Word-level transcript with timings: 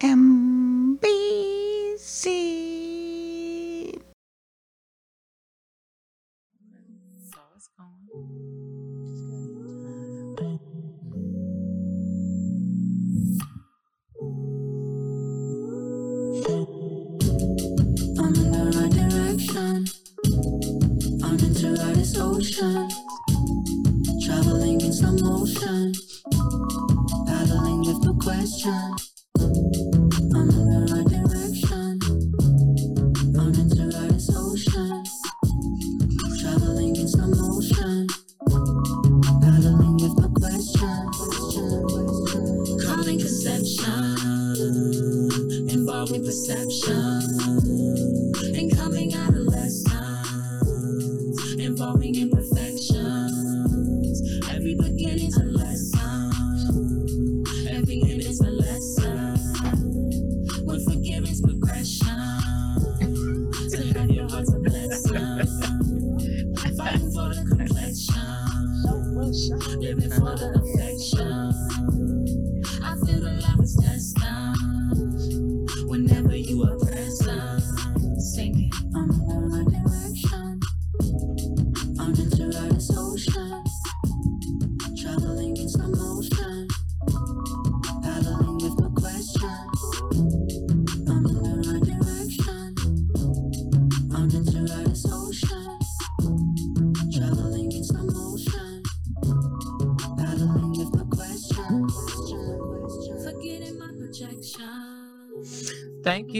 MBC. 0.00 0.27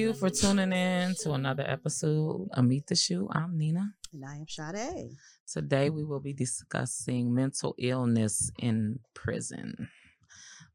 You 0.09 0.15
for 0.15 0.31
tuning 0.31 0.73
in 0.73 1.15
to 1.23 1.33
another 1.33 1.65
episode 1.67 2.49
of 2.53 2.65
Meet 2.65 2.87
the 2.87 2.97
Shoe. 2.97 3.29
I'm 3.31 3.57
Nina. 3.59 3.93
And 4.13 4.25
I 4.25 4.37
am 4.37 4.47
Sade. 4.49 5.11
Today 5.47 5.91
we 5.91 6.03
will 6.05 6.21
be 6.21 6.33
discussing 6.33 7.35
mental 7.35 7.75
illness 7.79 8.51
in 8.59 9.01
prison, 9.15 9.89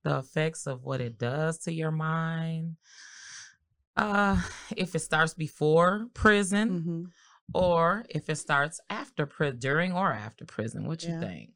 the 0.03 0.19
effects 0.19 0.67
of 0.67 0.83
what 0.83 1.01
it 1.01 1.17
does 1.17 1.57
to 1.59 1.73
your 1.73 1.91
mind. 1.91 2.75
Uh, 3.97 4.39
if 4.77 4.93
it 4.95 4.99
starts 4.99 5.33
before 5.33 6.07
prison 6.13 6.69
Mm-hmm. 6.69 7.03
or 7.53 8.05
if 8.09 8.29
it 8.29 8.35
starts 8.37 8.79
after 8.89 9.25
prison, 9.25 9.59
during 9.59 9.93
or 9.93 10.11
after 10.13 10.45
prison. 10.45 10.85
What 10.87 11.03
you 11.03 11.09
Yeah. 11.13 11.19
think? 11.21 11.49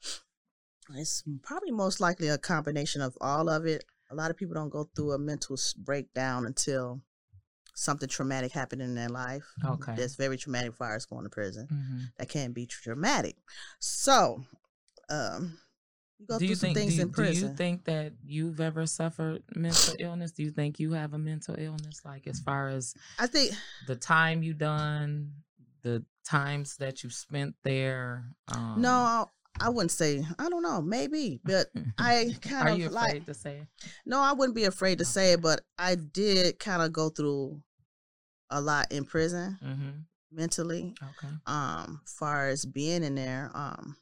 It's 0.95 1.23
probably 1.43 1.71
most 1.71 1.99
likely 1.99 2.29
a 2.29 2.37
combination 2.37 3.01
of 3.01 3.15
all 3.21 3.49
of 3.49 3.65
it. 3.65 3.83
A 4.09 4.15
lot 4.15 4.31
of 4.31 4.37
people 4.37 4.55
don't 4.55 4.69
go 4.69 4.89
through 4.95 5.11
a 5.11 5.19
mental 5.19 5.57
breakdown 5.77 6.45
until 6.45 7.01
something 7.79 8.09
traumatic 8.09 8.51
happened 8.51 8.81
in 8.81 8.95
their 8.95 9.07
life. 9.09 9.43
Okay. 9.63 9.93
That's 9.95 10.15
very 10.15 10.35
traumatic 10.35 10.73
for 10.73 10.91
us 10.95 11.05
going 11.05 11.25
to 11.25 11.29
prison. 11.29 11.67
Mhm. 11.71 12.11
That 12.17 12.27
can 12.27 12.51
be 12.51 12.65
traumatic. 12.65 13.35
So, 13.79 14.43
um, 15.09 15.59
you 16.17 16.25
go 16.25 16.35
Do 16.35 16.39
through 16.39 16.47
you 16.47 16.55
some 16.55 16.67
think? 16.73 16.77
things 16.77 16.91
do, 16.93 16.97
you- 16.97 17.01
in 17.03 17.11
prison. 17.11 17.43
do 17.43 17.49
you 17.51 17.55
think 17.55 17.85
that 17.85 18.13
you've 18.23 18.59
ever 18.59 18.87
suffered 18.87 19.43
mental 19.55 19.93
illness? 19.99 20.31
Do 20.31 20.41
you 20.41 20.49
think 20.49 20.79
you 20.79 20.93
have 20.93 21.13
a 21.13 21.19
mental 21.19 21.53
illness? 21.57 22.01
Like 22.03 22.25
as 22.25 22.39
far 22.39 22.69
as 22.69 22.95
I 23.19 23.27
think 23.27 23.53
the 23.85 23.95
time 23.95 24.41
you 24.41 24.55
done, 24.55 25.33
the 25.83 26.03
times 26.25 26.77
that 26.77 27.03
you 27.03 27.11
spent 27.11 27.55
there. 27.63 28.25
Um, 28.47 28.81
no, 28.81 29.29
I 29.59 29.69
wouldn't 29.69 29.91
say. 29.91 30.25
I 30.39 30.49
don't 30.49 30.63
know. 30.63 30.81
Maybe, 30.81 31.39
but 31.43 31.67
I 31.99 32.35
kind 32.41 32.67
Are 32.69 32.71
of 32.73 32.79
you 32.79 32.89
like. 32.89 33.09
afraid 33.09 33.25
to 33.27 33.33
say? 33.35 33.57
it? 33.59 33.67
No, 34.05 34.19
I 34.19 34.33
wouldn't 34.33 34.55
be 34.55 34.65
afraid 34.65 34.97
to 34.97 35.05
say 35.05 35.33
it, 35.33 35.41
but 35.41 35.61
I 35.77 35.93
did 35.95 36.57
kind 36.59 36.81
of 36.81 36.91
go 36.91 37.09
through 37.09 37.61
a 38.49 38.61
lot 38.61 38.91
in 38.91 39.05
prison 39.05 39.57
Mm-hmm. 39.63 39.89
mentally. 40.31 40.95
Okay. 41.01 41.33
Um, 41.45 42.01
far 42.05 42.49
as 42.49 42.65
being 42.65 43.03
in 43.03 43.15
there, 43.15 43.51
um, 43.53 43.95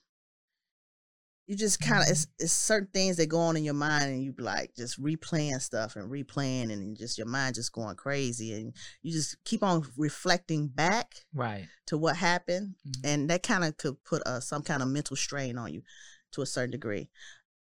you 1.48 1.56
just 1.56 1.80
kind 1.80 2.02
of 2.02 2.10
it's, 2.10 2.26
it's 2.40 2.52
certain 2.52 2.90
things 2.92 3.18
that 3.18 3.28
go 3.30 3.38
on 3.38 3.56
in 3.56 3.64
your 3.64 3.76
mind, 3.76 4.06
and 4.06 4.24
you 4.24 4.34
like 4.40 4.74
just 4.76 5.00
replaying 5.02 5.62
stuff 5.62 5.96
and 5.96 6.10
replaying, 6.10 6.72
and 6.74 6.98
just 6.98 7.20
your 7.20 7.28
mind 7.28 7.54
just 7.56 7.72
going 7.72 7.96
crazy, 7.96 8.54
and 8.54 8.74
you 9.04 9.12
just 9.12 9.38
keep 9.44 9.62
on 9.62 9.84
reflecting 9.96 10.68
back 10.68 11.14
Right. 11.34 11.68
to 11.88 11.98
what 12.00 12.16
happened, 12.16 12.74
Mhm. 12.88 13.00
and 13.04 13.30
that 13.30 13.44
kind 13.44 13.64
of 13.64 13.78
could 13.78 14.04
put 14.04 14.24
uh, 14.26 14.40
some 14.40 14.64
kind 14.64 14.82
of 14.82 14.88
mental 14.88 15.16
strain 15.16 15.58
on 15.60 15.72
you 15.72 15.84
to 16.32 16.42
a 16.42 16.48
certain 16.48 16.72
degree. 16.72 17.10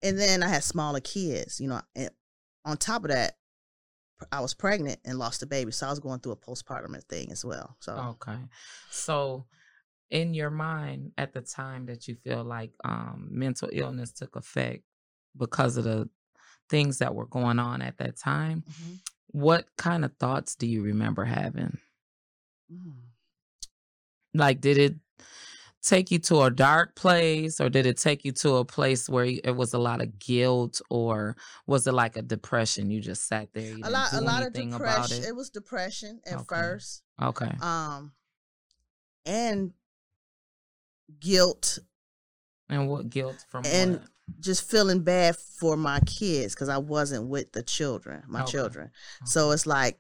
And 0.01 0.19
then 0.19 0.43
I 0.43 0.49
had 0.49 0.63
smaller 0.65 0.99
kids, 0.99 1.59
you 1.61 1.69
know, 1.69 1.81
and 1.95 2.09
on 2.65 2.75
top 2.77 3.05
of 3.05 3.11
that, 3.11 3.37
I 4.31 4.41
was 4.41 4.53
pregnant 4.53 4.99
and 5.05 5.17
lost 5.17 5.43
a 5.43 5.45
baby, 5.47 5.71
so 5.71 5.87
I 5.87 5.89
was 5.89 5.99
going 5.99 6.19
through 6.19 6.33
a 6.33 6.37
postpartum 6.37 7.01
thing 7.07 7.31
as 7.31 7.43
well. 7.45 7.75
So 7.79 7.93
Okay. 8.21 8.37
So, 8.89 9.45
in 10.09 10.33
your 10.33 10.49
mind, 10.49 11.11
at 11.17 11.33
the 11.33 11.41
time 11.41 11.85
that 11.85 12.07
you 12.07 12.15
feel 12.15 12.43
like 12.43 12.71
um, 12.83 13.27
mental 13.31 13.69
illness 13.71 14.11
took 14.11 14.35
effect 14.35 14.83
because 15.37 15.77
of 15.77 15.83
the 15.83 16.09
things 16.69 16.97
that 16.99 17.13
were 17.15 17.27
going 17.27 17.59
on 17.59 17.81
at 17.81 17.97
that 17.97 18.17
time, 18.17 18.63
Mhm. 18.67 18.99
what 19.27 19.67
kind 19.77 20.03
of 20.03 20.15
thoughts 20.17 20.55
do 20.55 20.67
you 20.67 20.81
remember 20.83 21.25
having? 21.25 21.77
Mm. 22.71 23.03
Like, 24.33 24.61
did 24.61 24.77
it 24.77 24.95
take 25.81 26.11
you 26.11 26.19
to 26.19 26.41
a 26.41 26.51
dark 26.51 26.95
place 26.95 27.61
or 27.61 27.69
did 27.69 27.85
it 27.85 27.97
take 27.97 28.25
you 28.25 28.31
to 28.33 28.55
a 28.55 28.65
place 28.65 29.07
where 29.07 29.25
it 29.25 29.55
was 29.55 29.73
a 29.73 29.79
lot 29.79 30.01
of 30.01 30.19
guilt 30.19 30.81
or 30.89 31.35
was 31.67 31.87
it 31.87 31.93
like 31.93 32.17
a 32.17 32.21
depression? 32.21 32.89
You 32.91 32.99
just 33.01 33.27
sat 33.27 33.49
there, 33.53 33.63
you 33.71 33.83
a 33.83 33.89
lot, 33.89 34.13
a 34.13 34.21
lot 34.21 34.45
of 34.45 34.53
depression. 34.53 35.23
it? 35.23 35.27
It 35.29 35.35
was 35.35 35.49
depression 35.49 36.19
at 36.25 36.33
Okay. 36.33 36.45
first, 36.47 37.03
Okay. 37.21 37.51
um, 37.61 38.11
and 39.25 39.73
guilt 41.19 41.79
And 42.69 42.87
what 42.87 43.09
guilt 43.09 43.45
from 43.49 43.65
and 43.65 43.93
what? 43.93 44.07
just 44.39 44.69
feeling 44.69 45.01
bad 45.03 45.35
for 45.37 45.75
my 45.75 45.99
kids 46.01 46.53
because 46.53 46.69
I 46.69 46.77
wasn't 46.77 47.27
with 47.27 47.51
the 47.51 47.63
children, 47.63 48.23
my 48.27 48.41
Okay. 48.41 48.51
children. 48.51 48.91
So 49.25 49.51
it's 49.51 49.65
like 49.65 49.99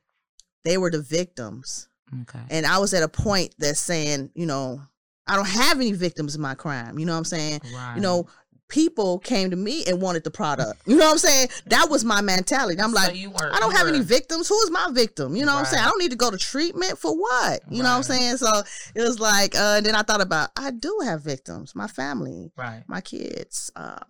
they 0.63 0.77
were 0.77 0.91
the 0.91 1.01
victims. 1.01 1.87
Okay. 2.21 2.39
And 2.49 2.65
I 2.65 2.77
was 2.79 2.93
at 2.93 3.03
a 3.03 3.07
point 3.07 3.55
that's 3.57 3.79
saying, 3.79 4.31
you 4.35 4.45
know, 4.45 4.81
I 5.29 5.35
don't 5.35 5.47
have 5.47 5.77
any 5.77 5.91
victims 5.93 6.35
in 6.35 6.41
my 6.41 6.55
crime. 6.55 6.99
You 6.99 7.05
know 7.05 7.13
what 7.13 7.19
I'm 7.19 7.25
saying? 7.25 7.61
Right. 7.73 7.95
You 7.95 8.01
know, 8.01 8.27
people 8.67 9.17
came 9.19 9.49
to 9.49 9.55
me 9.55 9.83
and 9.87 9.99
wanted 10.01 10.23
the 10.23 10.29
product. 10.31 10.81
You 10.85 10.95
know 10.97 11.05
what 11.05 11.11
I'm 11.13 11.17
saying? 11.17 11.47
That 11.67 11.87
was 11.89 12.05
my 12.05 12.21
mentality. 12.21 12.79
I'm 12.79 12.91
So 12.91 12.95
like, 12.97 13.15
I 13.15 13.59
don't 13.59 13.75
have 13.75 13.87
any 13.87 14.01
victims. 14.01 14.47
Who 14.47 14.59
is 14.61 14.69
my 14.71 14.89
victim? 14.91 15.35
You 15.35 15.45
know 15.45 15.53
what 15.53 15.61
I'm 15.61 15.65
saying? 15.65 15.83
I 15.83 15.87
don't 15.87 15.99
need 15.99 16.11
to 16.11 16.17
go 16.17 16.29
to 16.29 16.37
treatment 16.37 16.97
for 16.99 17.15
what? 17.15 17.61
You 17.69 17.81
know 17.83 17.89
what 17.89 17.95
I'm 17.97 18.03
saying? 18.03 18.37
So 18.37 18.61
it 18.95 19.01
was 19.01 19.19
like, 19.19 19.55
uh, 19.55 19.75
and 19.77 19.85
then 19.85 19.95
I 19.95 20.03
thought 20.03 20.21
about, 20.21 20.49
I 20.55 20.69
do 20.71 20.99
have 21.03 21.23
victims, 21.23 21.73
my 21.75 21.87
family, 21.87 22.51
Right. 22.57 22.83
my 22.87 23.01
kids, 23.01 23.71
um, 23.75 24.03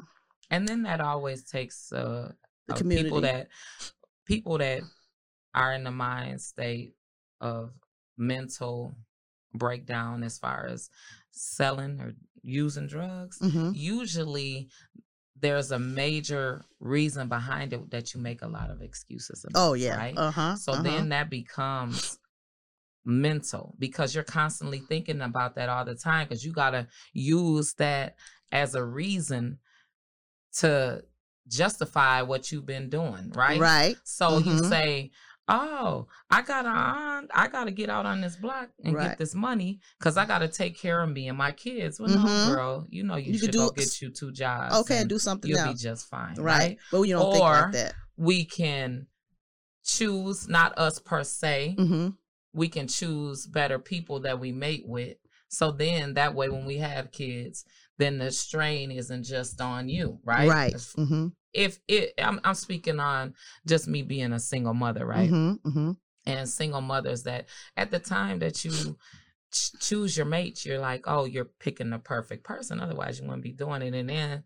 And 0.50 0.68
then 0.68 0.84
that 0.84 1.00
always 1.00 1.44
takes 1.44 1.92
uh, 1.94 2.32
the 2.68 2.74
community. 2.74 3.06
people 3.10 3.22
that 3.22 3.48
people 4.26 4.58
that 4.58 4.82
are 5.56 5.74
in 5.74 5.84
the 5.86 5.92
mind 5.92 6.42
state 6.42 6.96
of 7.40 7.72
mental 8.18 8.94
breakdown 9.60 10.24
as 10.24 10.40
far 10.40 10.66
as 10.66 10.90
selling 11.32 12.02
or 12.02 12.14
using 12.42 12.88
drugs. 12.88 13.38
Mhm. 13.40 13.76
Usually 13.76 14.70
there's 15.40 15.72
a 15.72 15.80
major 15.80 16.66
reason 16.80 17.28
behind 17.30 17.72
it 17.74 17.92
that 17.92 18.14
you 18.14 18.20
make 18.20 18.42
a 18.42 18.48
lot 18.48 18.72
of 18.72 18.82
excuses 18.82 19.46
about. 19.46 19.70
Oh 19.70 19.74
yeah. 19.74 19.96
Right. 19.96 20.18
Uh 20.18 20.32
huh. 20.32 20.56
So 20.56 20.76
then 20.82 21.10
that 21.10 21.30
becomes 21.30 22.18
mental 23.06 23.76
because 23.80 24.14
you're 24.14 24.24
constantly 24.24 24.80
thinking 24.80 25.22
about 25.22 25.56
that 25.56 25.70
all 25.70 25.86
the 25.86 25.96
time 25.96 26.28
because 26.28 26.44
you 26.44 26.52
got 26.52 26.72
to 26.72 26.88
use 27.14 27.74
that 27.76 28.16
as 28.52 28.76
a 28.76 28.84
reason 28.84 29.60
to 30.58 31.04
justify 31.48 32.22
what 32.22 32.52
you've 32.52 32.66
been 32.66 32.90
doing, 32.90 33.32
right? 33.34 33.60
right. 33.60 33.98
So 34.04 34.38
you 34.40 34.56
Mhm. 34.56 34.70
say, 34.70 35.12
oh, 35.52 36.08
I 36.30 36.42
gotta 36.44 36.70
on, 36.70 37.28
I 37.34 37.48
gotta 37.48 37.72
get 37.72 37.90
out 37.90 38.06
on 38.06 38.22
this 38.22 38.36
block 38.36 38.70
and 38.84 38.94
Right. 38.96 39.10
get 39.10 39.18
this 39.18 39.34
money 39.34 39.80
because 39.98 40.16
I 40.16 40.26
gotta 40.26 40.48
take 40.48 40.78
care 40.78 41.02
of 41.02 41.10
me 41.10 41.28
and 41.28 41.38
my 41.38 41.52
kids. 41.52 42.00
Well, 42.00 42.10
Mhm. 42.10 42.24
no, 42.48 42.54
girl, 42.56 42.88
you 42.90 43.04
know 43.04 43.16
you, 43.18 43.34
You 43.34 43.40
should 43.40 43.52
do 43.52 43.58
go 43.68 43.70
get 43.72 44.02
you 44.02 44.12
two 44.12 44.32
jobs. 44.32 44.76
Okay, 44.76 45.04
do 45.04 45.18
something 45.20 45.50
You'll 45.50 45.68
be 45.68 45.74
just 45.74 46.08
fine, 46.08 46.36
Right. 46.36 46.58
right? 46.60 46.78
But 46.92 47.02
you 47.02 47.16
don't 47.16 47.34
think 47.34 47.44
Or- 47.44 47.52
like 47.64 47.72
that. 47.74 47.96
We 48.16 48.46
can 48.46 49.08
choose 49.84 50.48
not 50.48 50.78
us 50.78 51.00
per 51.00 51.24
se. 51.24 51.76
Mm-hmm. 51.78 52.10
We 52.54 52.68
can 52.70 52.88
choose 52.88 53.48
better 53.48 53.80
people 53.80 54.20
that 54.22 54.40
we 54.40 54.52
mate 54.52 54.84
with. 54.86 55.18
So 55.48 55.72
then 55.72 56.14
that 56.14 56.36
way, 56.36 56.50
when 56.50 56.66
we 56.66 56.78
have 56.78 57.12
kids, 57.12 57.66
then 58.00 58.18
the 58.18 58.32
strain 58.32 58.90
isn't 58.92 59.24
just 59.24 59.62
on 59.62 59.88
you, 59.90 60.20
right? 60.26 60.50
Right. 60.50 60.74
If- 60.74 60.94
Mm-hmm. 60.96 61.28
If 61.52 61.80
it, 61.88 62.14
I'm, 62.20 62.40
I'm 62.44 62.54
speaking 62.54 63.00
on 63.00 63.34
just 63.66 63.88
me 63.88 64.04
being 64.04 64.34
a 64.34 64.40
single 64.40 64.74
mother, 64.76 65.04
right? 65.06 65.30
Mm-hmm. 65.32 65.68
Mm-hmm. 65.70 65.92
and 66.28 66.48
single 66.50 66.82
mothers 66.82 67.24
that 67.24 67.46
at 67.76 67.90
the 67.90 67.98
time 67.98 68.38
that 68.40 68.64
you 68.64 68.72
ch- 69.52 69.72
choose 69.80 70.16
your 70.16 70.28
mate, 70.28 70.64
you're 70.64 70.78
like, 70.80 71.06
oh, 71.08 71.26
you're 71.26 71.46
picking 71.60 71.90
the 71.90 71.98
perfect 71.98 72.44
person. 72.44 72.80
Otherwise, 72.80 73.20
you 73.20 73.26
wouldn't 73.26 73.42
be 73.44 73.52
doing 73.52 73.82
it. 73.82 73.96
And 73.96 74.10
then 74.10 74.44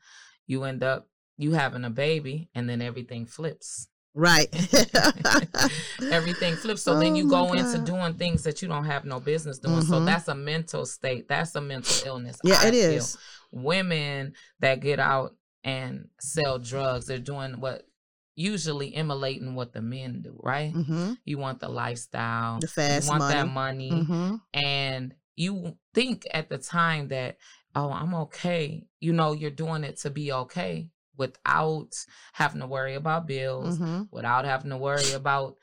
you 0.47 0.63
end 0.63 0.81
up 0.81 1.09
you 1.37 1.51
having 1.51 1.83
a 1.83 1.89
baby, 1.89 2.47
and 2.55 2.69
then 2.69 2.81
everything 2.81 3.25
flips. 3.25 3.87
Right. 4.15 4.47
everything 6.11 6.55
flips. 6.55 6.81
So 6.83 6.99
then 6.99 7.13
Oh 7.13 7.15
you 7.15 7.23
my 7.25 7.29
go 7.47 7.53
into 7.53 7.79
doing 7.79 8.13
things 8.15 8.43
that 8.43 8.61
you 8.61 8.67
don't 8.67 8.85
have 8.85 9.05
no 9.05 9.19
business 9.19 9.59
doing. 9.59 9.81
So 9.81 9.95
Mhm. 9.99 10.05
that's 10.05 10.27
a 10.27 10.35
mental 10.35 10.85
state. 10.85 11.27
That's 11.27 11.55
a 11.55 11.61
mental 11.61 12.07
illness. 12.07 12.37
yeah, 12.43 12.59
I 12.61 12.67
it 12.67 12.73
is. 12.73 13.17
Women 13.51 14.33
that 14.59 14.79
get 14.81 14.99
out 14.99 15.35
and 15.63 16.09
sell 16.19 16.59
drugs, 16.59 17.05
they're 17.07 17.17
doing 17.19 17.59
what 17.59 17.87
usually 18.35 18.95
emulating 18.95 19.53
what 19.53 19.73
the 19.73 19.81
men 19.81 20.21
do, 20.21 20.39
right? 20.41 20.73
Mm-hmm. 20.73 21.13
You 21.23 21.37
want 21.37 21.59
the 21.59 21.69
lifestyle. 21.69 22.59
The 22.59 22.67
fast 22.67 23.05
you 23.05 23.09
want 23.11 23.19
money. 23.19 23.33
that 23.35 23.47
money. 23.47 23.91
Mm-hmm. 23.91 24.35
And 24.55 25.13
you 25.35 25.77
think 25.93 26.25
at 26.31 26.49
the 26.49 26.57
time 26.57 27.09
that, 27.09 27.37
oh, 27.75 27.91
I'm 27.91 28.13
okay. 28.15 28.87
You 28.99 29.13
know, 29.13 29.33
you're 29.33 29.51
doing 29.51 29.83
it 29.83 29.97
to 29.97 30.09
be 30.09 30.31
okay 30.31 30.89
without 31.17 31.93
having 32.33 32.61
to 32.61 32.67
worry 32.67 32.95
about 32.95 33.27
bills, 33.27 33.77
Mm-hmm. 33.79 34.03
without 34.11 34.45
having 34.45 34.69
to 34.71 34.77
worry 34.77 35.11
about 35.13 35.57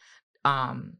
um 0.45 0.97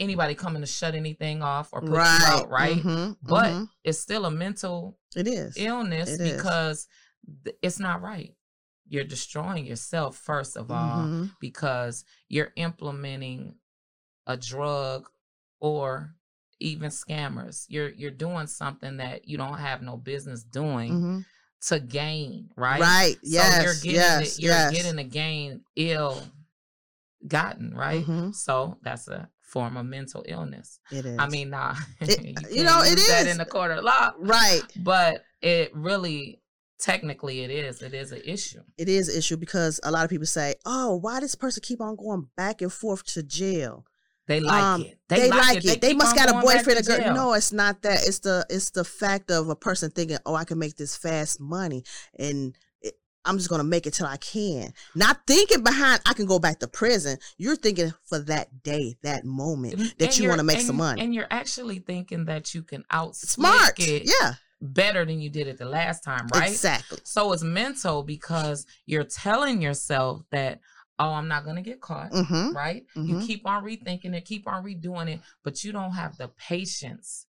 anybody 0.00 0.34
coming 0.34 0.62
to 0.62 0.66
shut 0.66 0.94
anything 0.94 1.42
off 1.42 1.70
or 1.72 1.80
put 1.80 1.90
Right. 1.90 2.18
you 2.20 2.26
out, 2.26 2.50
right? 2.50 2.76
Mhm, 2.76 3.16
But 3.22 3.52
mhm. 3.52 3.68
it's 3.82 3.98
still 3.98 4.26
a 4.26 4.30
mental 4.30 4.96
it 5.16 5.26
is. 5.26 5.56
illness 5.56 6.10
It 6.10 6.20
is. 6.20 6.36
because 6.36 6.86
th- 7.44 7.56
it's 7.62 7.80
not 7.80 8.00
right. 8.00 8.34
You're 8.86 9.04
destroying 9.04 9.66
yourself 9.66 10.16
first 10.16 10.56
of 10.56 10.70
all 10.70 10.98
Mhm. 11.04 11.32
because 11.40 12.04
you're 12.28 12.52
implementing 12.54 13.56
a 14.26 14.36
drug 14.36 15.10
or 15.60 16.14
even 16.60 16.90
scammers. 16.90 17.64
You're 17.68 17.88
you're 17.90 18.10
doing 18.12 18.46
something 18.46 18.98
that 18.98 19.26
you 19.26 19.36
don't 19.36 19.58
have 19.58 19.82
no 19.82 19.96
business 19.96 20.44
doing 20.44 20.92
Mhm. 20.92 21.24
To 21.66 21.80
gain, 21.80 22.50
right? 22.56 22.80
Right. 22.80 23.14
So 23.14 23.18
Yes. 23.24 23.64
you're 23.64 23.74
getting 23.74 23.90
yes. 23.94 24.36
the, 24.36 24.42
you're 24.42 24.52
yes. 24.52 24.72
getting 24.72 24.96
the 24.96 25.04
gain 25.04 25.60
ill 25.76 26.22
gotten, 27.26 27.74
right? 27.74 28.04
Mhm. 28.04 28.34
So 28.34 28.78
that's 28.82 29.08
a 29.08 29.28
form 29.40 29.76
of 29.76 29.86
mental 29.86 30.24
illness. 30.28 30.78
It 30.92 31.04
is. 31.06 31.18
I 31.18 31.28
mean, 31.28 31.50
nah, 31.50 31.74
It- 32.00 32.24
you, 32.24 32.58
you 32.58 32.64
know, 32.64 32.82
it 32.82 32.98
is. 32.98 33.26
in 33.26 33.38
the 33.38 33.44
court 33.46 33.70
of 33.70 33.82
law, 33.84 34.12
right. 34.18 34.62
but 34.76 35.24
it 35.40 35.74
really, 35.74 36.40
technically, 36.78 37.40
it 37.42 37.50
is. 37.50 37.82
It 37.82 37.94
is 37.94 38.12
an 38.12 38.22
issue. 38.24 38.62
It 38.76 38.88
is 38.88 39.08
an 39.08 39.18
issue 39.18 39.36
because 39.36 39.80
a 39.82 39.90
lot 39.90 40.04
of 40.04 40.10
people 40.10 40.26
say, 40.26 40.54
"Oh, 40.64 40.96
why 40.96 41.20
does 41.20 41.30
this 41.30 41.34
person 41.34 41.62
keep 41.64 41.80
on 41.80 41.96
going 41.96 42.28
back 42.36 42.62
and 42.62 42.72
forth 42.72 43.04
to 43.14 43.22
jail?" 43.22 43.84
They 44.28 44.40
like 44.40 44.62
Um, 44.62 44.82
it. 44.82 44.98
They, 45.08 45.30
like 45.30 45.64
it. 45.64 45.80
They, 45.80 45.88
keep 45.88 45.96
must 45.98 46.14
got 46.14 46.28
a 46.28 46.34
boyfriend. 46.40 46.78
A 46.78 46.82
girl. 46.82 47.14
No, 47.14 47.32
it's 47.32 47.52
not 47.52 47.82
that. 47.82 48.06
It's 48.06 48.20
the 48.20 48.46
it's 48.50 48.70
the 48.70 48.84
fact 48.84 49.30
of 49.30 49.48
a 49.48 49.56
person 49.56 49.90
thinking, 49.90 50.18
"Oh, 50.26 50.34
I 50.34 50.44
can 50.44 50.58
make 50.58 50.76
this 50.76 50.94
fast 50.96 51.40
money, 51.40 51.82
and 52.18 52.54
it, 52.82 52.94
I'm 53.24 53.38
just 53.38 53.48
gonna 53.48 53.64
make 53.64 53.86
it 53.86 53.94
till 53.94 54.06
I 54.06 54.18
can." 54.18 54.74
Not 54.94 55.20
thinking 55.26 55.62
behind, 55.64 56.02
I 56.04 56.12
can 56.12 56.26
go 56.26 56.38
back 56.38 56.58
to 56.60 56.68
prison. 56.68 57.16
You're 57.38 57.56
thinking 57.56 57.94
for 58.04 58.18
that 58.20 58.62
day, 58.62 58.96
that 59.02 59.24
moment 59.24 59.74
And- 59.74 59.94
that 59.98 60.04
and 60.08 60.18
you 60.18 60.28
want 60.28 60.40
to 60.40 60.44
make 60.44 60.58
and- 60.58 60.66
some 60.66 60.76
money. 60.76 61.00
and 61.02 61.14
you're 61.14 61.26
actually 61.30 61.78
thinking 61.78 62.26
that 62.26 62.54
you 62.54 62.62
can 62.62 62.84
out 62.90 63.16
Smart, 63.16 63.80
it 63.80 64.02
yeah, 64.04 64.34
better 64.60 65.06
than 65.06 65.20
you 65.20 65.30
did 65.30 65.46
it 65.46 65.56
the 65.56 65.64
last 65.64 66.04
time, 66.04 66.28
right? 66.34 66.50
exactly. 66.50 66.98
So 67.04 67.32
it's 67.32 67.42
mental 67.42 68.02
because 68.02 68.66
you're 68.84 69.04
telling 69.04 69.62
yourself 69.62 70.22
that, 70.32 70.60
oh, 70.98 71.10
I'm 71.12 71.28
not 71.28 71.44
gonna 71.44 71.62
get 71.62 71.80
caught. 71.80 72.10
Mm-hmm. 72.12 72.52
right? 72.56 72.84
You 72.94 73.16
Mhm. 73.16 73.26
keep 73.26 73.46
on 73.46 73.64
rethinking 73.64 74.14
it, 74.14 74.24
keep 74.24 74.46
on 74.48 74.64
redoing 74.64 75.08
it, 75.08 75.20
but 75.44 75.62
you 75.64 75.72
don't 75.72 75.92
have 75.92 76.16
the 76.16 76.28
patience 76.28 77.26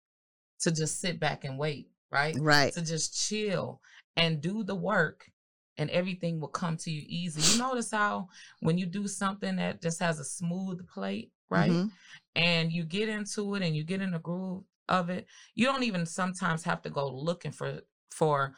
to 0.60 0.70
just 0.70 1.00
sit 1.00 1.20
back 1.20 1.44
and 1.44 1.58
wait, 1.58 1.90
right? 2.10 2.36
Right. 2.38 2.72
To 2.72 2.82
just 2.82 3.28
chill 3.28 3.80
and 4.16 4.40
do 4.40 4.64
the 4.64 4.74
work 4.74 5.30
and 5.76 5.90
everything 5.90 6.40
will 6.40 6.48
come 6.48 6.76
to 6.78 6.90
you 6.90 7.04
easy. 7.06 7.40
You 7.52 7.58
notice 7.58 7.90
how 7.92 8.28
when 8.60 8.78
you 8.78 8.86
do 8.86 9.06
something 9.06 9.56
that 9.56 9.80
just 9.80 10.00
has 10.00 10.18
a 10.18 10.24
smooth 10.24 10.86
plate, 10.88 11.30
right? 11.48 11.70
Mhm. 11.70 11.90
And 12.34 12.72
you 12.72 12.84
get 12.84 13.08
into 13.08 13.54
it 13.54 13.62
and 13.62 13.76
you 13.76 13.84
get 13.84 14.00
in 14.02 14.10
the 14.12 14.18
groove 14.18 14.64
of 14.88 15.10
it, 15.10 15.26
you 15.54 15.66
don't 15.66 15.84
even 15.84 16.06
sometimes 16.06 16.64
have 16.64 16.82
to 16.82 16.90
go 16.90 17.08
looking 17.08 17.52
for 17.52 17.82
for 18.10 18.54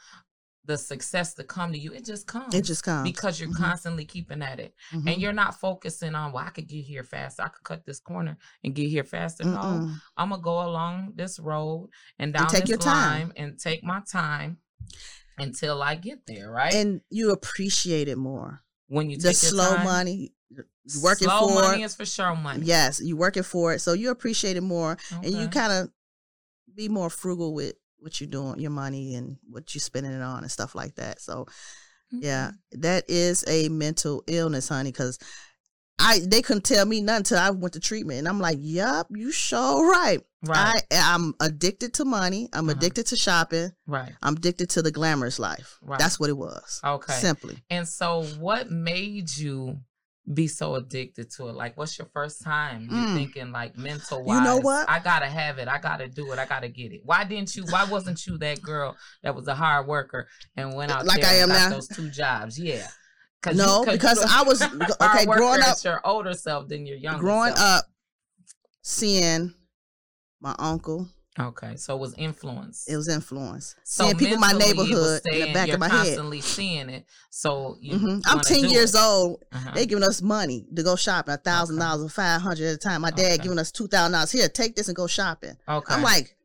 the 0.67 0.77
success 0.77 1.35
to 1.35 1.43
come 1.45 1.73
to 1.73 1.79
you. 1.79 1.93
It 1.93 2.05
just 2.05 2.27
comes. 2.27 2.55
It 2.55 2.63
just 2.65 2.83
comes 2.85 3.03
because 3.11 3.41
you're 3.41 3.49
Mhm. 3.49 3.57
constantly 3.57 4.05
keeping 4.05 4.43
at 4.43 4.61
it 4.61 4.75
Mhm. 4.93 5.11
and 5.11 5.21
you're 5.23 5.33
not 5.33 5.59
focusing 5.59 6.15
on 6.15 6.33
well 6.33 6.45
i 6.45 6.51
could 6.51 6.69
get 6.69 6.83
here 6.85 7.03
faster 7.03 7.43
i 7.43 7.49
could 7.49 7.65
cut 7.65 7.85
this 7.87 7.99
corner 7.99 8.37
and 8.63 8.75
get 8.75 8.89
here 8.91 9.03
faster 9.05 9.43
no 9.45 9.59
Mm-mm. 9.59 10.01
i'm 10.19 10.29
gonna 10.31 10.43
go 10.43 10.63
along 10.63 11.13
this 11.17 11.39
road 11.39 11.89
and 12.19 12.35
down 12.35 12.49
take 12.49 12.65
this 12.65 12.69
your 12.69 12.79
time. 12.79 13.33
and 13.37 13.59
take 13.59 13.83
my 13.83 14.01
time 14.01 14.59
until 15.39 15.83
i 15.83 15.95
get 15.95 16.27
there 16.27 16.51
right 16.51 16.75
and 16.75 17.01
you 17.11 17.31
appreciate 17.33 18.07
it 18.09 18.19
more. 18.19 18.63
when 18.89 19.09
you 19.09 19.17
The 19.17 19.29
your 19.29 19.35
slow 19.35 19.77
time, 19.77 19.85
money, 19.85 20.33
working 21.03 21.29
slow 21.29 21.49
for 21.49 21.55
money 21.55 21.83
is 21.85 21.95
for 21.95 22.05
sure 22.05 22.35
money 22.37 22.67
Yes, 22.67 23.01
you 23.01 23.17
working 23.17 23.45
for 23.45 23.73
it, 23.73 23.79
so 23.81 23.93
you 23.95 24.11
appreciate 24.11 24.57
it 24.57 24.63
more, 24.63 24.99
and 25.11 25.33
you 25.33 25.49
kind 25.49 25.73
of 25.73 25.91
be 26.75 26.89
more 26.89 27.09
frugal 27.09 27.55
with 27.55 27.75
what 28.01 28.21
you're 28.21 28.31
doing, 28.31 28.61
your 28.61 28.71
money, 28.71 29.15
and 29.15 29.37
what 29.49 29.75
you're 29.75 29.81
spending 29.81 30.13
it 30.13 30.23
on, 30.23 30.43
and 30.43 30.51
stuff 30.51 30.75
like 30.75 30.95
that. 30.97 31.21
So, 31.21 31.47
yeah, 32.11 32.51
that 32.73 33.05
is 33.09 33.45
a 33.49 33.69
mental 33.69 34.25
illness, 34.27 34.69
honey. 34.69 34.91
Because 34.91 35.19
I 35.99 36.21
they 36.27 36.41
couldn't 36.43 36.65
tell 36.65 36.87
me 36.87 37.03
nothing 37.03 37.19
until 37.19 37.39
I 37.39 37.51
went 37.51 37.75
to 37.75 37.81
treatment, 37.81 38.21
and 38.21 38.29
I'm 38.29 38.41
like, 38.41 38.59
"Yup, 38.61 39.09
you 39.11 39.31
sure 39.31 39.91
right. 39.91 40.21
right 40.47 40.83
I 40.91 41.15
I'm 41.15 41.35
addicted 41.41 41.93
to 41.95 42.05
money. 42.07 42.49
I'm 42.55 42.69
Uh-huh. 42.69 42.77
addicted 42.79 43.07
to 43.09 43.17
shopping. 43.17 43.73
right 43.87 44.13
I'm 44.23 44.37
addicted 44.37 44.71
to 44.71 44.83
the 44.83 44.91
glamorous 44.91 45.39
life. 45.39 45.79
Right. 45.83 45.99
That's 45.99 46.19
what 46.19 46.31
it 46.31 46.39
was. 46.39 46.81
okay 46.83 47.13
Simply. 47.21 47.59
and 47.69 47.87
so 47.87 48.23
what 48.39 48.71
made 48.71 49.37
you 49.37 49.79
be 50.35 50.47
so 50.47 50.75
addicted 50.77 51.31
to 51.31 51.49
it 51.49 51.55
like 51.55 51.77
what's 51.77 51.99
your 51.99 52.09
first 52.13 52.43
time 52.43 52.87
you're 52.91 53.01
Mm. 53.07 53.15
thinking 53.17 53.51
like 53.53 53.77
mental 53.77 54.23
wise 54.25 54.39
You 54.39 54.45
know 54.45 54.57
what? 54.59 54.89
i 54.89 54.99
gotta 55.01 55.27
have 55.27 55.59
it 55.59 55.67
i 55.67 55.79
gotta 55.79 56.07
do 56.09 56.31
it 56.33 56.39
i 56.39 56.45
gotta 56.47 56.69
get 56.69 56.93
it 56.93 57.01
why 57.05 57.25
didn't 57.25 57.57
you 57.57 57.65
why 57.71 57.85
wasn't 57.85 58.25
you 58.27 58.37
that 58.39 58.61
girl 58.63 58.97
that 59.23 59.35
was 59.35 59.49
a 59.49 59.55
hard 59.55 59.87
worker 59.87 60.29
and 60.57 60.75
went 60.75 60.93
out 60.93 61.07
Like 61.07 61.25
I 61.25 61.35
and 61.37 61.43
am 61.45 61.49
now? 61.49 61.71
those 61.71 61.89
two 61.89 62.11
jobs 62.11 62.59
yeah 62.61 62.87
No, 63.55 63.85
because 63.85 64.23
I 64.23 64.43
was- 64.43 64.61
okay, 65.01 65.25
growing 65.25 65.63
up- 65.63 65.83
your 65.83 66.01
older 66.07 66.35
self 66.35 66.69
than 66.69 66.87
your 66.87 66.99
younger 66.99 67.21
Growing 67.21 67.57
self. 67.57 67.79
up, 67.81 67.85
seeing 68.83 69.55
my 70.41 70.55
uncle, 70.59 71.09
okay 71.49 71.77
so 71.77 71.95
it 71.97 71.99
was 72.01 72.15
influence 72.19 72.87
it 72.89 72.97
was 72.97 73.09
influence. 73.09 73.75
so 73.85 74.05
seeing 74.05 74.17
people 74.17 74.35
in 74.35 74.41
my 74.41 74.53
neighborhood 74.53 75.21
in 75.33 75.41
the 75.41 75.53
back 75.53 75.67
you're 75.69 75.75
of 75.77 75.81
my 75.81 75.89
head. 75.89 75.97
constantly 76.07 76.41
seeing 76.41 76.89
it 76.91 77.05
so 77.31 77.77
you 77.81 77.95
Mhm. 77.99 78.23
I'm 78.27 78.41
10 78.41 78.63
do 78.63 78.69
years 78.69 78.95
it. 78.95 78.99
old. 79.01 79.43
Uh-huh. 79.53 79.71
They 79.75 79.87
giving 79.87 80.05
us 80.05 80.21
money 80.23 80.67
to 80.75 80.83
go 80.83 80.97
shopping, 80.97 81.35
a 81.35 81.37
thousand 81.37 81.79
dollars 81.79 82.05
or 82.05 82.09
five 82.09 82.41
hundred 82.43 82.67
at 82.69 82.75
a 82.75 82.79
time. 82.79 83.01
My 83.03 83.11
dad 83.11 83.33
Okay. 83.35 83.43
giving 83.45 83.59
us 83.59 83.71
two 83.73 83.87
thousand 83.89 84.13
dollars. 84.13 84.31
Here, 84.33 84.49
take 84.49 84.77
this 84.77 84.89
and 84.89 84.97
go 84.97 85.07
shopping. 85.07 85.57
okay 85.69 85.95
I'm 85.95 86.03
like, 86.03 86.37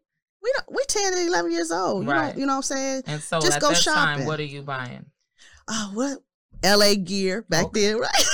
we 0.44 0.52
don't 0.56 0.72
we 0.76 0.84
ten 0.88 1.14
and 1.14 1.28
eleven 1.28 1.52
years 1.52 1.72
old. 1.72 2.06
You 2.06 2.12
Right. 2.12 2.34
know, 2.36 2.40
you 2.40 2.46
know 2.46 2.54
what 2.54 2.58
I'm 2.58 2.62
saying? 2.64 3.04
and 3.08 3.22
so 3.22 3.40
just 3.42 3.56
at 3.58 3.62
go 3.62 3.70
that 3.74 3.82
time 3.84 3.96
shopping. 4.20 4.26
what 4.28 4.40
are 4.40 4.44
you 4.44 4.62
buying 4.62 5.06
Oh, 5.68 5.92
what? 5.94 6.20
LA 6.64 6.96
gear 6.96 7.44
back 7.50 7.66
Okay. 7.66 7.88
then, 7.92 8.00
right? 8.00 8.26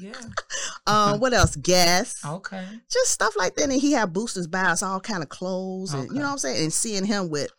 yeah 0.00 0.12
um, 0.86 1.20
what 1.20 1.32
else? 1.32 1.54
Gas. 1.56 2.16
okay 2.24 2.66
Just 2.90 3.10
stuff 3.10 3.34
like 3.36 3.54
that. 3.56 3.64
And 3.70 3.72
he 3.80 3.92
had 3.92 4.12
boosters 4.12 4.46
buy 4.46 4.64
us 4.64 4.82
all 4.82 5.00
kind 5.00 5.22
of 5.22 5.28
clothes 5.28 5.94
and 5.94 6.08
you 6.08 6.16
know 6.18 6.26
what 6.26 6.32
I'm 6.32 6.38
saying? 6.38 6.62
And 6.64 6.72
seeing 6.72 7.04
him 7.04 7.30
with 7.30 7.50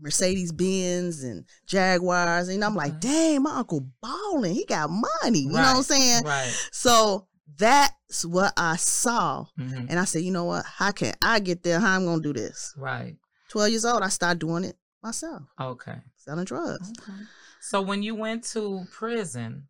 Mercedes 0.00 0.52
Benz 0.52 1.22
and 1.22 1.44
Jaguars, 1.66 2.48
and 2.48 2.62
I'm 2.64 2.74
like, 2.74 2.92
Okay. 2.96 3.08
dang, 3.08 3.42
my 3.42 3.56
uncle 3.56 3.86
balling. 4.02 4.54
He 4.54 4.64
got 4.66 4.90
money. 4.90 5.40
You 5.40 5.48
know 5.48 5.54
what 5.54 5.76
I'm 5.76 5.82
saying? 5.82 6.24
right 6.24 6.68
So 6.70 7.26
that's 7.58 8.24
what 8.26 8.52
I 8.58 8.76
saw. 8.76 9.46
Mhm. 9.58 9.86
And 9.88 9.98
I 9.98 10.04
said, 10.04 10.22
you 10.22 10.32
know 10.32 10.44
what? 10.44 10.64
How 10.66 10.90
can 10.92 11.14
I 11.22 11.40
get 11.40 11.62
there? 11.62 11.80
How 11.80 11.96
I'm 11.96 12.04
gonna 12.04 12.22
do 12.22 12.32
this? 12.34 12.74
right 12.76 13.16
12 13.48 13.70
years 13.70 13.84
old, 13.84 14.02
I 14.02 14.08
started 14.08 14.38
doing 14.40 14.64
it 14.64 14.76
myself, 15.02 15.42
okay 15.58 15.96
selling 16.16 16.44
drugs. 16.44 16.92
Okay. 17.00 17.12
So 17.60 17.80
when 17.80 18.02
you 18.02 18.14
went 18.14 18.44
to 18.52 18.84
prison 18.90 19.68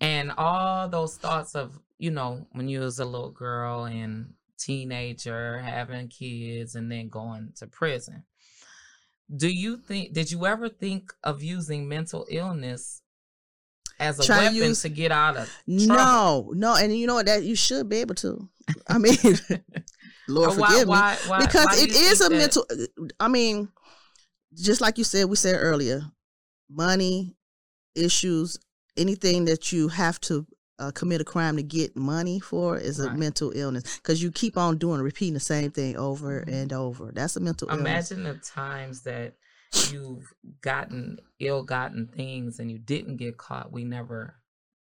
and 0.00 0.32
all 0.32 0.88
those 0.88 1.16
thoughts 1.16 1.54
of 1.54 1.78
you 1.98 2.10
know 2.10 2.46
when 2.52 2.68
you 2.68 2.80
was 2.80 2.98
a 2.98 3.04
little 3.04 3.30
girl 3.30 3.84
and 3.84 4.34
teenager 4.58 5.58
having 5.58 6.08
kids 6.08 6.74
and 6.74 6.90
then 6.90 7.08
going 7.08 7.52
to 7.56 7.66
prison 7.66 8.24
do 9.34 9.48
you 9.48 9.76
think 9.76 10.12
did 10.12 10.30
you 10.30 10.46
ever 10.46 10.68
think 10.68 11.12
of 11.24 11.42
using 11.42 11.88
mental 11.88 12.26
illness 12.30 13.02
as 13.98 14.20
a 14.20 14.24
Try 14.24 14.36
to 14.36 14.42
weapon 14.44 14.56
use- 14.56 14.82
to 14.82 14.88
get 14.90 15.10
out 15.10 15.36
of 15.38 15.50
No, 15.66 16.52
no, 16.54 16.76
and 16.76 16.94
you 16.94 17.06
know 17.06 17.14
what? 17.14 17.24
That 17.26 17.44
you 17.44 17.56
should 17.56 17.88
be 17.88 17.96
able 17.96 18.14
to. 18.16 18.46
I 18.86 18.98
mean, 18.98 19.16
Lord 20.28 20.58
why- 20.58 20.68
forgive 20.68 20.86
me, 20.86 20.90
why- 20.90 21.16
why- 21.28 21.38
because 21.40 21.82
it 21.82 21.90
is 21.92 22.20
a 22.20 22.28
that- 22.28 22.36
mental. 22.36 22.66
I 23.18 23.28
mean, 23.28 23.70
just 24.54 24.82
like 24.82 24.98
you 24.98 25.04
said, 25.04 25.24
we 25.30 25.36
said 25.36 25.56
earlier, 25.58 26.02
money 26.68 27.36
issues, 27.94 28.58
anything 28.98 29.46
that 29.46 29.72
you 29.72 29.88
have 29.88 30.20
to 30.22 30.46
uh, 30.78 30.90
commit 30.90 31.20
a 31.20 31.24
crime 31.24 31.56
to 31.56 31.62
get 31.62 31.96
money 31.96 32.38
for 32.40 32.76
is 32.78 33.00
a 33.00 33.08
Right. 33.08 33.18
mental 33.18 33.50
illness 33.54 33.96
because 33.98 34.22
you 34.22 34.30
keep 34.30 34.56
on 34.58 34.76
doing 34.78 35.00
repeating 35.00 35.34
the 35.34 35.40
same 35.40 35.70
thing 35.70 35.96
over 35.96 36.42
Mhm. 36.42 36.52
and 36.52 36.72
over. 36.72 37.10
That's 37.12 37.36
a 37.36 37.40
mental 37.40 37.68
illness. 37.68 37.80
imagine 38.10 38.22
the 38.24 38.34
times 38.34 39.02
that 39.02 39.34
you've 39.90 40.32
gotten 40.60 41.18
ill-gotten 41.38 42.06
things 42.08 42.58
and 42.58 42.70
you 42.70 42.78
didn't 42.78 43.16
get 43.16 43.36
caught 43.36 43.70
we 43.72 43.84
never 43.84 44.34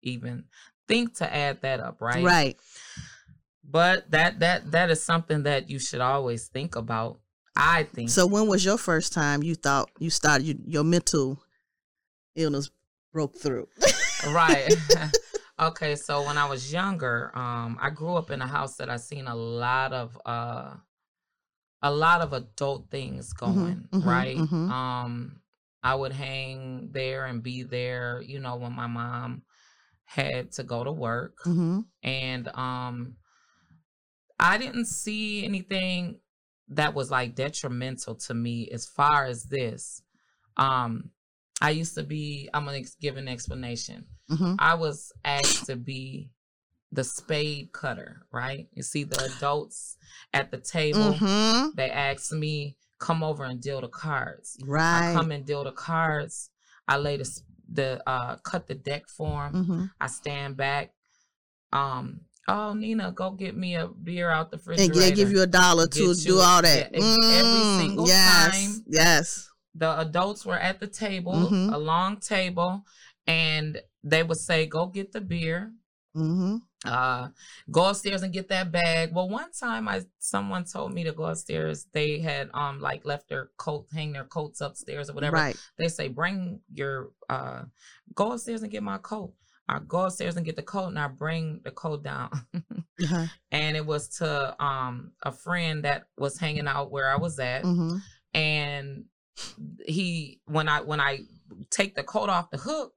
even 0.01 0.45
think 0.87 1.13
to 1.15 1.33
add 1.33 1.61
that 1.61 1.79
up 1.81 1.99
right 2.01 2.23
Right. 2.23 2.57
but 3.63 4.09
that 4.11 4.39
that 4.39 4.71
that 4.71 4.89
is 4.89 5.03
something 5.03 5.43
that 5.43 5.69
you 5.69 5.79
should 5.79 5.99
always 6.01 6.47
think 6.47 6.75
about 6.77 7.19
i 7.57 7.83
think 7.83 8.09
So 8.09 8.25
when 8.25 8.47
was 8.47 8.63
your 8.63 8.77
first 8.77 9.11
time 9.13 9.43
you 9.43 9.55
thought 9.55 9.89
you 9.99 10.09
started 10.09 10.45
you, 10.47 10.55
your 10.65 10.83
mental 10.85 11.39
illness 12.35 12.69
broke 13.11 13.35
through? 13.37 13.67
right 14.27 14.71
okay 15.59 15.95
so 15.95 16.25
when 16.25 16.37
i 16.37 16.47
was 16.47 16.71
younger 16.71 17.31
um 17.35 17.77
i 17.81 17.89
grew 17.89 18.15
up 18.15 18.31
in 18.31 18.41
a 18.41 18.47
house 18.47 18.77
that 18.77 18.89
i 18.89 18.95
seen 18.97 19.27
a 19.27 19.35
lot 19.35 19.93
of 19.93 20.17
uh 20.25 20.73
a 21.81 21.91
lot 21.91 22.21
of 22.21 22.33
adult 22.33 22.89
things 22.89 23.31
going 23.33 23.87
mhm, 23.91 24.05
right? 24.05 24.37
mhm. 24.37 24.69
um 24.69 25.41
i 25.83 25.93
would 25.95 26.11
hang 26.11 26.89
there 26.91 27.25
and 27.25 27.43
be 27.43 27.63
there 27.63 28.21
you 28.25 28.39
know 28.39 28.55
when 28.55 28.73
my 28.73 28.87
mom 28.87 29.43
had 30.05 30.51
to 30.51 30.63
go 30.63 30.83
to 30.83 30.91
work. 30.91 31.37
Hmm 31.43 31.81
and 32.01 32.47
um 32.55 33.15
i 34.39 34.57
didn't 34.57 34.85
see 34.85 35.43
anything 35.43 36.19
that 36.69 36.93
was 36.93 37.11
like 37.11 37.35
detrimental 37.35 38.15
to 38.15 38.33
me 38.33 38.69
as 38.71 38.85
far 38.85 39.25
as 39.25 39.43
this. 39.43 40.01
Um 40.55 41.11
i 41.61 41.71
used 41.71 41.95
to 41.95 42.03
be 42.03 42.49
i'm 42.53 42.65
gonna 42.65 42.81
give 43.01 43.17
an 43.17 43.27
explanation 43.27 44.05
hmm 44.29 44.53
i 44.59 44.73
was 44.75 45.11
asked 45.25 45.65
to 45.65 45.75
be 45.75 46.29
the 46.91 47.03
spade 47.03 47.71
cutter 47.71 48.25
right 48.31 48.67
you 48.73 48.83
see 48.83 49.03
the 49.03 49.23
adults 49.35 49.97
at 50.33 50.51
the 50.51 50.57
table 50.57 51.13
hmm 51.13 51.69
they 51.75 51.89
asked 51.89 52.31
me 52.31 52.75
come 52.99 53.23
over 53.23 53.43
and 53.43 53.61
deal 53.61 53.81
the 53.81 53.87
cards 53.87 54.57
i 54.61 54.65
Right. 54.67 55.13
come 55.13 55.31
and 55.31 55.45
deal 55.45 55.63
the 55.63 55.71
cards 55.71 56.49
i 56.87 56.97
lay 56.97 57.17
the 57.17 57.29
the 57.71 58.01
uh 58.09 58.35
cut 58.37 58.67
the 58.67 58.75
deck 58.75 59.07
for 59.07 59.45
'em. 59.45 59.53
hmm 59.65 59.83
I 60.01 60.07
stand 60.07 60.57
back. 60.57 60.91
Um, 61.71 62.21
oh 62.47 62.73
Nina, 62.73 63.11
go 63.11 63.29
get 63.31 63.55
me 63.55 63.75
a 63.75 63.87
beer 63.87 64.29
out 64.31 64.49
the 64.49 64.57
And 64.57 64.65
refrigerator. 64.67 64.99
they 65.01 65.11
give 65.11 65.31
you 65.31 65.41
a 65.43 65.47
dollar 65.47 65.85
to 65.87 66.07
Get 66.15 66.23
do 66.23 66.29
you- 66.33 66.39
all 66.39 66.61
that. 66.63 66.91
yeah, 66.91 66.97
ex- 66.99 67.27
every 67.29 67.59
Mm, 67.59 67.77
single 67.77 68.07
yes. 68.07 68.51
time. 68.51 68.83
Yes. 68.87 69.49
the 69.75 69.99
adults 69.99 70.45
were 70.47 70.57
at 70.57 70.79
the 70.79 70.87
table, 70.87 71.51
Mhm. 71.51 71.71
a 71.71 71.77
long 71.77 72.19
table, 72.19 72.83
and 73.27 73.79
they 74.03 74.23
would 74.23 74.37
say, 74.37 74.65
"Go 74.65 74.87
get 74.87 75.11
the 75.11 75.21
beer." 75.21 75.73
hmm 76.13 76.57
Uh, 76.85 77.27
go 77.69 77.89
upstairs 77.89 78.23
and 78.23 78.31
get 78.33 78.47
that 78.47 78.71
bag. 78.71 79.13
Well, 79.13 79.27
one 79.27 79.51
time 79.51 79.87
I 79.89 80.01
someone 80.19 80.63
told 80.63 80.93
me 80.93 81.03
to 81.03 81.11
go 81.11 81.25
upstairs. 81.25 81.87
They 81.91 82.19
had 82.19 82.49
um 82.53 82.79
like 82.79 83.05
left 83.05 83.27
their 83.29 83.49
coat, 83.57 83.87
hang 83.93 84.13
their 84.13 84.23
coats 84.23 84.61
upstairs 84.61 85.09
or 85.09 85.13
whatever. 85.13 85.35
Right. 85.35 85.57
they 85.77 85.89
say 85.89 86.07
bring 86.07 86.61
your 86.73 87.11
uh 87.29 87.63
go 88.15 88.31
upstairs 88.31 88.63
and 88.63 88.71
get 88.71 88.81
my 88.83 88.97
coat 88.97 89.33
i 89.67 89.77
go 89.87 89.99
upstairs 90.05 90.35
and 90.35 90.45
get 90.45 90.55
the 90.55 90.63
coat 90.63 90.87
and 90.87 90.97
i 90.97 91.07
bring 91.07 91.61
the 91.63 91.71
coat 91.71 92.01
down 92.03 92.29
Uh-huh. 93.03 93.27
and 93.51 93.77
it 93.77 93.85
was 93.85 94.07
to 94.17 94.55
um 94.63 95.11
a 95.23 95.31
friend 95.31 95.83
that 95.85 96.07
was 96.17 96.39
hanging 96.39 96.67
out 96.67 96.91
where 96.91 97.09
i 97.11 97.15
was 97.17 97.39
at 97.39 97.61
hmm 97.63 97.97
and 98.33 99.05
he 99.85 100.39
when 100.45 100.67
i 100.67 100.81
when 100.81 100.99
i 100.99 101.19
take 101.69 101.93
the 101.95 102.03
coat 102.03 102.29
off 102.29 102.49
the 102.51 102.57
hook 102.57 102.93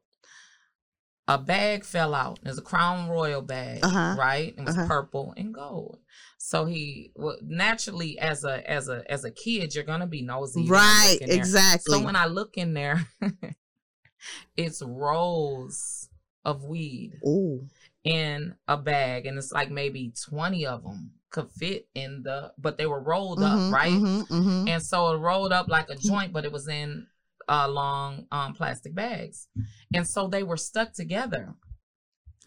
a 1.28 1.38
bag 1.38 1.84
fell 1.84 2.14
out 2.14 2.38
It 2.42 2.48
was 2.48 2.58
a 2.58 2.62
crown 2.62 3.08
royal 3.08 3.42
bag 3.42 3.84
Uh-huh. 3.84 4.16
right 4.18 4.54
it 4.56 4.64
was 4.64 4.74
Uh-huh. 4.74 4.86
purple 4.88 5.34
and 5.36 5.54
gold 5.54 5.98
so 6.38 6.64
he 6.66 7.12
well, 7.14 7.36
naturally 7.42 8.18
as 8.18 8.44
a 8.44 8.68
as 8.68 8.88
a 8.88 9.04
as 9.10 9.24
a 9.24 9.30
kid 9.30 9.74
you're 9.74 9.84
gonna 9.84 10.06
be 10.06 10.22
nosy 10.22 10.66
Right. 10.68 11.12
look 11.12 11.22
in 11.22 11.28
there. 11.28 11.38
Exactly. 11.38 11.98
So 11.98 12.04
when 12.04 12.16
I 12.16 12.26
look 12.26 12.56
in 12.58 12.74
there, 12.74 13.06
it's 14.56 14.82
rolls 14.82 16.08
of 16.44 16.64
weed 16.64 17.20
oh. 17.24 17.62
in 18.04 18.54
a 18.68 18.76
bag, 18.76 19.26
and 19.26 19.38
it's 19.38 19.52
like 19.52 19.70
maybe 19.70 20.12
20 20.28 20.66
of 20.66 20.82
them 20.82 21.12
could 21.30 21.50
fit 21.50 21.86
in 21.94 22.22
the, 22.24 22.52
but 22.58 22.76
they 22.76 22.86
were 22.86 23.00
rolled 23.00 23.42
up, 23.42 23.72
right? 23.72 23.92
hmm 23.92 24.64
And 24.68 24.82
so 24.82 25.12
it 25.12 25.18
rolled 25.18 25.52
up 25.52 25.68
like 25.68 25.88
a 25.88 25.94
joint, 25.94 26.32
but 26.32 26.44
it 26.44 26.52
was 26.52 26.68
in 26.68 27.06
uh, 27.48 27.68
long 27.68 28.26
um, 28.32 28.54
plastic 28.54 28.94
bags. 28.94 29.48
And 29.94 30.06
so 30.06 30.28
they 30.28 30.42
were 30.42 30.56
stuck 30.56 30.92
together. 30.92 31.54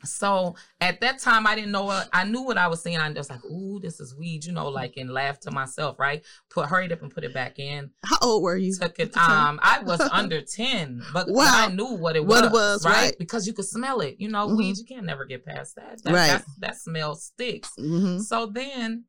So 0.03 0.55
at 0.81 1.01
that 1.01 1.19
time, 1.19 1.47
I 1.47 1.55
didn't 1.55 1.71
know 1.71 1.85
what 1.85 2.09
I 2.13 2.25
knew 2.25 2.41
what 2.43 2.57
I 2.57 2.67
was 2.67 2.83
seeing. 2.83 2.97
I 2.97 3.09
was 3.11 3.29
like, 3.29 3.43
"Ooh, 3.45 3.79
this 3.81 3.99
is 3.99 4.13
weed," 4.13 4.45
you 4.45 4.51
know, 4.51 4.67
like 4.67 4.97
and 4.97 5.09
laughed 5.09 5.43
to 5.43 5.51
myself, 5.51 5.97
right? 5.97 6.23
Put 6.49 6.67
hurried 6.67 6.91
up 6.91 7.01
and 7.01 7.09
put 7.09 7.23
it 7.23 7.33
back 7.33 7.57
in 7.57 7.89
How 8.03 8.17
old 8.21 8.43
were 8.43 8.57
you? 8.57 8.75
took 8.75 8.99
it. 8.99 9.17
Um, 9.17 9.59
I 9.63 9.79
was 9.79 10.01
under 10.01 10.41
ten, 10.47 11.01
but 11.13 11.27
Wow. 11.29 11.45
I 11.47 11.69
knew 11.69 11.95
what 11.95 12.15
it 12.15 12.23
was. 12.25 12.29
What 12.29 12.43
it 12.45 12.51
was, 12.51 12.85
right. 12.85 13.15
Because 13.17 13.47
you 13.47 13.53
could 13.53 13.65
smell 13.65 14.01
it. 14.01 14.17
You 14.19 14.27
know, 14.29 14.47
Mhm. 14.49 14.57
weed. 14.57 14.77
You 14.77 14.85
can't 14.85 15.05
never 15.05 15.25
get 15.25 15.43
past 15.45 15.75
that. 15.77 16.03
That, 16.03 16.13
Right. 16.13 16.27
that, 16.27 16.45
that 16.59 16.77
smell 16.77 17.15
sticks. 17.15 17.71
hmm 17.77 18.19
So 18.19 18.45
then, 18.47 19.05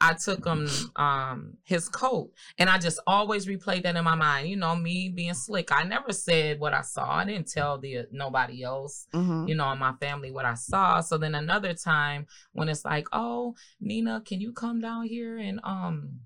I 0.00 0.14
took 0.14 0.46
him 0.46 0.68
um 0.96 1.56
his 1.64 1.88
coat, 1.88 2.30
and 2.58 2.70
I 2.70 2.78
just 2.78 3.00
always 3.06 3.46
replayed 3.46 3.82
that 3.82 3.96
in 3.96 4.04
my 4.04 4.14
mind. 4.14 4.48
You 4.48 4.56
know, 4.56 4.74
me 4.76 5.08
being 5.08 5.34
slick. 5.34 5.70
I 5.72 5.82
never 5.82 6.12
said 6.12 6.60
what 6.60 6.72
I 6.72 6.82
saw. 6.82 7.16
I 7.16 7.24
didn't 7.24 7.48
tell 7.50 7.78
the 7.78 8.06
nobody 8.10 8.62
else 8.62 9.06
hmm 9.12 9.46
you 9.46 9.54
know, 9.54 9.70
in 9.72 9.78
my 9.78 9.92
family 9.94 10.30
what 10.30 10.44
I 10.44 10.54
saw. 10.54 11.00
So 11.00 11.16
then 11.16 11.34
another 11.34 11.72
time 11.72 12.26
when 12.52 12.68
it's 12.68 12.84
like, 12.84 13.06
oh, 13.12 13.54
Nina, 13.80 14.20
can 14.24 14.40
you 14.40 14.52
come 14.52 14.80
down 14.80 15.04
here 15.04 15.38
and 15.38 15.58
um 15.64 16.20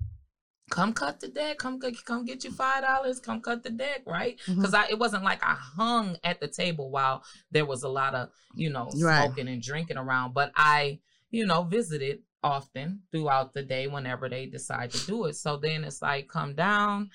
come 0.71 0.93
cut 0.93 1.21
the 1.21 1.29
deck? 1.29 1.59
Come 1.59 1.79
get 1.79 2.05
come 2.05 2.25
get 2.25 2.45
you 2.45 2.51
five 2.51 2.83
dollars, 2.83 3.21
come 3.21 3.41
cut 3.41 3.63
the 3.63 3.71
deck, 3.71 4.03
right? 4.07 4.39
Because 4.47 4.75
I 4.75 4.87
it 4.91 4.99
wasn't 4.99 5.25
like 5.25 5.43
I 5.45 5.55
hung 5.55 6.17
at 6.25 6.41
the 6.41 6.49
table 6.49 6.91
while 6.91 7.23
there 7.51 7.65
was 7.67 7.83
a 7.83 7.89
lot 7.89 8.15
of, 8.15 8.29
you 8.55 8.71
know, 8.71 8.91
Right. 9.01 9.25
smoking 9.29 9.49
and 9.49 9.63
drinking 9.63 9.99
around. 9.99 10.35
But 10.35 10.51
I, 10.57 10.99
you 11.31 11.47
know, 11.47 11.63
visited 11.63 12.19
often 12.43 13.01
throughout 13.11 13.53
the 13.53 13.63
day 13.63 13.87
whenever 13.87 14.29
they 14.29 14.47
decide 14.47 14.91
to 14.91 15.07
do 15.07 15.25
it. 15.27 15.37
So 15.37 15.57
then 15.57 15.85
it's 15.85 16.03
like 16.03 16.29
come 16.29 16.55
down, 16.55 17.11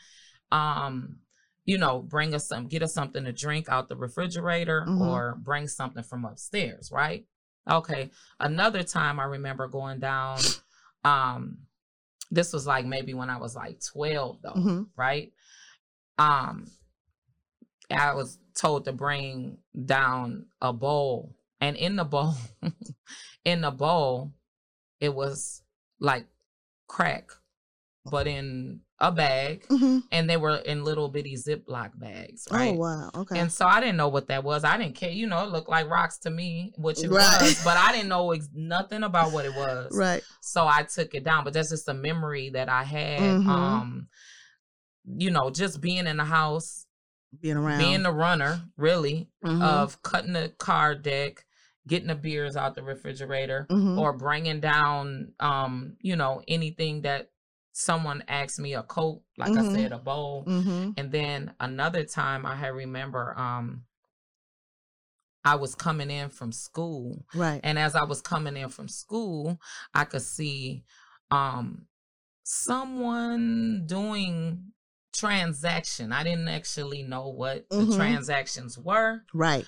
um, 0.52 1.18
you 1.66 1.78
know, 1.78 2.00
bring 2.00 2.34
us 2.34 2.48
some, 2.48 2.68
get 2.68 2.84
us 2.84 2.94
something 2.94 3.26
to 3.26 3.34
drink 3.34 3.68
out 3.70 3.90
the 3.90 3.98
refrigerator 3.98 4.86
Mhm. 4.88 5.02
or 5.02 5.36
bring 5.42 5.68
something 5.68 6.04
from 6.04 6.26
upstairs, 6.26 6.92
right? 6.92 7.26
Okay. 7.70 8.10
Another 8.40 8.84
time 8.84 9.20
I 9.20 9.26
remember 9.26 9.68
going 9.68 10.00
down, 10.00 10.40
um, 11.04 11.58
this 12.32 12.54
was 12.54 12.66
like 12.66 12.86
maybe 12.86 13.14
when 13.14 13.30
I 13.30 13.38
was 13.38 13.56
like 13.56 13.80
12 13.84 14.42
though, 14.42 14.52
hmm 14.52 14.84
right? 14.96 15.32
Um, 16.18 16.66
I 17.92 18.14
was 18.14 18.40
told 18.54 18.86
to 18.86 18.94
bring 18.94 19.58
down 19.86 20.48
a 20.62 20.74
bowl, 20.74 21.36
and 21.62 21.78
in 21.78 21.96
the 21.96 22.04
bowl, 22.04 22.34
in 23.46 23.62
the 23.62 23.72
bowl, 23.72 24.34
it 25.00 25.14
was 25.14 25.62
like 26.00 26.26
crack, 26.88 27.30
but 28.10 28.28
in 28.28 28.82
a 29.00 29.12
bag, 29.12 29.66
hmm 29.70 30.00
and 30.12 30.28
they 30.30 30.38
were 30.38 30.56
in 30.58 30.84
little 30.84 31.08
bitty 31.10 31.36
Ziploc 31.36 31.92
bags, 32.00 32.48
right? 32.52 32.72
Oh 32.74 32.80
wow. 32.80 33.12
Okay. 33.14 33.40
And 33.40 33.52
so 33.52 33.68
I 33.68 33.80
didn't 33.80 33.98
know 33.98 34.08
what 34.08 34.28
that 34.30 34.44
was. 34.44 34.64
I 34.64 34.78
didn't 34.78 34.96
care. 34.96 35.12
You 35.12 35.28
know, 35.28 35.44
it 35.44 35.52
looked 35.52 35.70
like 35.70 35.88
rocks 35.90 36.18
to 36.20 36.30
me, 36.32 36.74
which 36.78 37.04
it 37.04 37.10
Right. 37.12 37.38
was, 37.42 37.62
but 37.64 37.78
I 37.78 37.92
didn't 37.92 38.10
know 38.16 38.32
ex- 38.32 38.50
nothing 38.54 39.04
about 39.04 39.32
what 39.32 39.46
it 39.46 39.54
was. 39.54 39.92
right. 39.96 40.24
So 40.42 40.66
I 40.68 40.84
took 40.84 41.14
it 41.14 41.24
down. 41.24 41.44
But 41.44 41.54
that's 41.54 41.70
just 41.70 41.88
a 41.90 41.94
memory 41.94 42.50
that 42.52 42.70
I 42.70 42.84
had. 42.84 43.36
Mhm. 43.42 43.48
Um, 43.48 44.08
you 45.06 45.30
know, 45.32 45.50
just 45.52 45.80
being 45.80 46.08
in 46.08 46.18
the 46.18 46.26
house, 46.26 46.86
Being 47.40 47.58
around. 47.58 47.78
being 47.80 48.04
the 48.04 48.12
runner, 48.12 48.64
really, 48.78 49.30
Mhm. 49.46 49.62
of 49.62 50.02
cutting 50.02 50.34
the 50.34 50.50
card 50.58 51.04
deck, 51.04 51.46
getting 51.88 52.08
the 52.10 52.16
beers 52.16 52.56
out 52.56 52.76
the 52.76 52.84
refrigerator, 52.84 53.66
Mhm. 53.70 53.98
or 53.98 54.14
bringing 54.14 54.60
down, 54.60 55.34
um, 55.40 55.98
you 56.02 56.16
know, 56.16 56.42
anything 56.48 57.02
that 57.02 57.32
someone 57.72 58.24
asked 58.28 58.60
me 58.60 58.74
a 58.74 58.84
coat, 58.84 59.22
like 59.38 59.56
I 59.56 59.62
Mhm. 59.62 59.72
said, 59.72 59.92
a 59.92 59.98
bowl. 59.98 60.44
hmm 60.44 60.92
And 60.98 61.12
then 61.12 61.54
another 61.60 62.04
time 62.04 62.46
I 62.46 62.56
had 62.56 62.74
remember 62.74 63.38
um 63.38 63.86
I 65.46 65.56
was 65.56 65.76
coming 65.76 66.12
in 66.12 66.30
from 66.30 66.52
school. 66.52 67.26
Right. 67.34 67.62
And 67.64 67.80
as 67.80 67.96
I 67.96 68.04
was 68.04 68.22
coming 68.22 68.58
in 68.58 68.68
from 68.70 68.90
school, 68.90 69.60
I 69.94 70.04
could 70.04 70.22
see 70.24 70.84
um 71.32 71.88
someone 72.44 73.84
doing 73.86 74.72
transaction. 75.14 76.12
I 76.12 76.24
didn't 76.24 76.48
actually 76.50 77.04
know 77.04 77.30
what 77.30 77.70
the 77.70 77.86
Mhm. 77.86 77.96
transactions 77.96 78.78
were, 78.78 79.24
Right. 79.34 79.68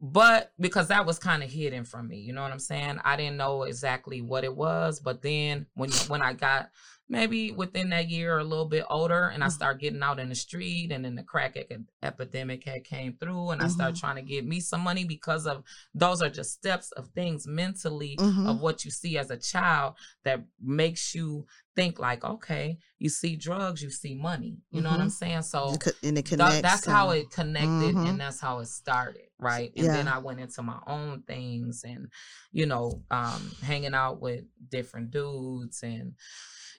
But 0.00 0.52
because 0.58 0.88
that 0.88 1.04
was 1.04 1.18
kind 1.18 1.42
of 1.42 1.50
hidden 1.50 1.84
from 1.84 2.08
me, 2.08 2.18
you 2.18 2.32
know 2.32 2.42
what 2.42 2.52
I'm 2.52 2.58
saying? 2.58 2.98
I 3.04 3.16
didn't 3.16 3.36
know 3.36 3.64
exactly 3.64 4.22
what 4.22 4.44
it 4.44 4.56
was, 4.56 4.98
but 4.98 5.20
then 5.22 5.66
when 5.74 5.90
when 6.08 6.22
I 6.22 6.32
got 6.32 6.70
maybe 7.10 7.50
within 7.50 7.90
that 7.90 8.08
year 8.08 8.36
or 8.36 8.38
a 8.38 8.44
little 8.44 8.64
bit 8.68 8.84
older 8.88 9.24
and 9.34 9.42
I 9.42 9.48
Mhm. 9.48 9.52
started 9.52 9.80
getting 9.80 10.02
out 10.02 10.20
in 10.20 10.28
the 10.28 10.34
street 10.36 10.92
and 10.92 11.04
then 11.04 11.16
the 11.16 11.24
crack 11.24 11.56
ec- 11.56 11.76
epidemic 12.04 12.64
had 12.64 12.84
came 12.84 13.16
through 13.16 13.50
and 13.50 13.60
I 13.60 13.66
started 13.66 13.96
Mhm. 13.96 14.00
trying 14.00 14.16
to 14.16 14.22
get 14.22 14.46
me 14.46 14.60
some 14.60 14.80
money 14.80 15.02
because 15.04 15.44
of 15.44 15.64
those 15.92 16.22
are 16.22 16.30
just 16.30 16.52
steps 16.52 16.92
of 16.92 17.08
things 17.08 17.48
mentally 17.48 18.16
Mhm. 18.16 18.48
of 18.48 18.60
what 18.60 18.84
you 18.84 18.92
see 18.92 19.18
as 19.18 19.30
a 19.30 19.36
child 19.36 19.96
that 20.22 20.44
makes 20.60 21.12
you 21.14 21.46
think 21.76 21.98
like 21.98 22.24
okay 22.24 22.78
you 22.98 23.08
see 23.08 23.36
drugs 23.36 23.80
you 23.82 23.90
see 23.90 24.14
money 24.14 24.58
you 24.70 24.80
know 24.82 24.90
what 24.90 25.00
i'm 25.00 25.06
Mhm. 25.08 25.12
saying 25.12 25.42
so 25.42 25.76
and 26.02 26.18
it 26.18 26.26
connects. 26.26 26.60
that's 26.60 26.84
how 26.84 27.10
it 27.10 27.30
connected 27.30 27.94
Mhm. 27.94 28.08
and 28.08 28.20
that's 28.20 28.40
how 28.40 28.58
it 28.58 28.66
started 28.66 29.28
right 29.38 29.72
and 29.76 29.86
then 29.86 30.08
i 30.08 30.18
went 30.18 30.40
into 30.40 30.62
my 30.62 30.78
own 30.86 31.22
things 31.22 31.82
and 31.84 32.10
you 32.52 32.66
know 32.66 33.02
um 33.10 33.50
hanging 33.62 33.94
out 33.94 34.20
with 34.20 34.44
different 34.68 35.10
dudes 35.12 35.82
and 35.82 36.14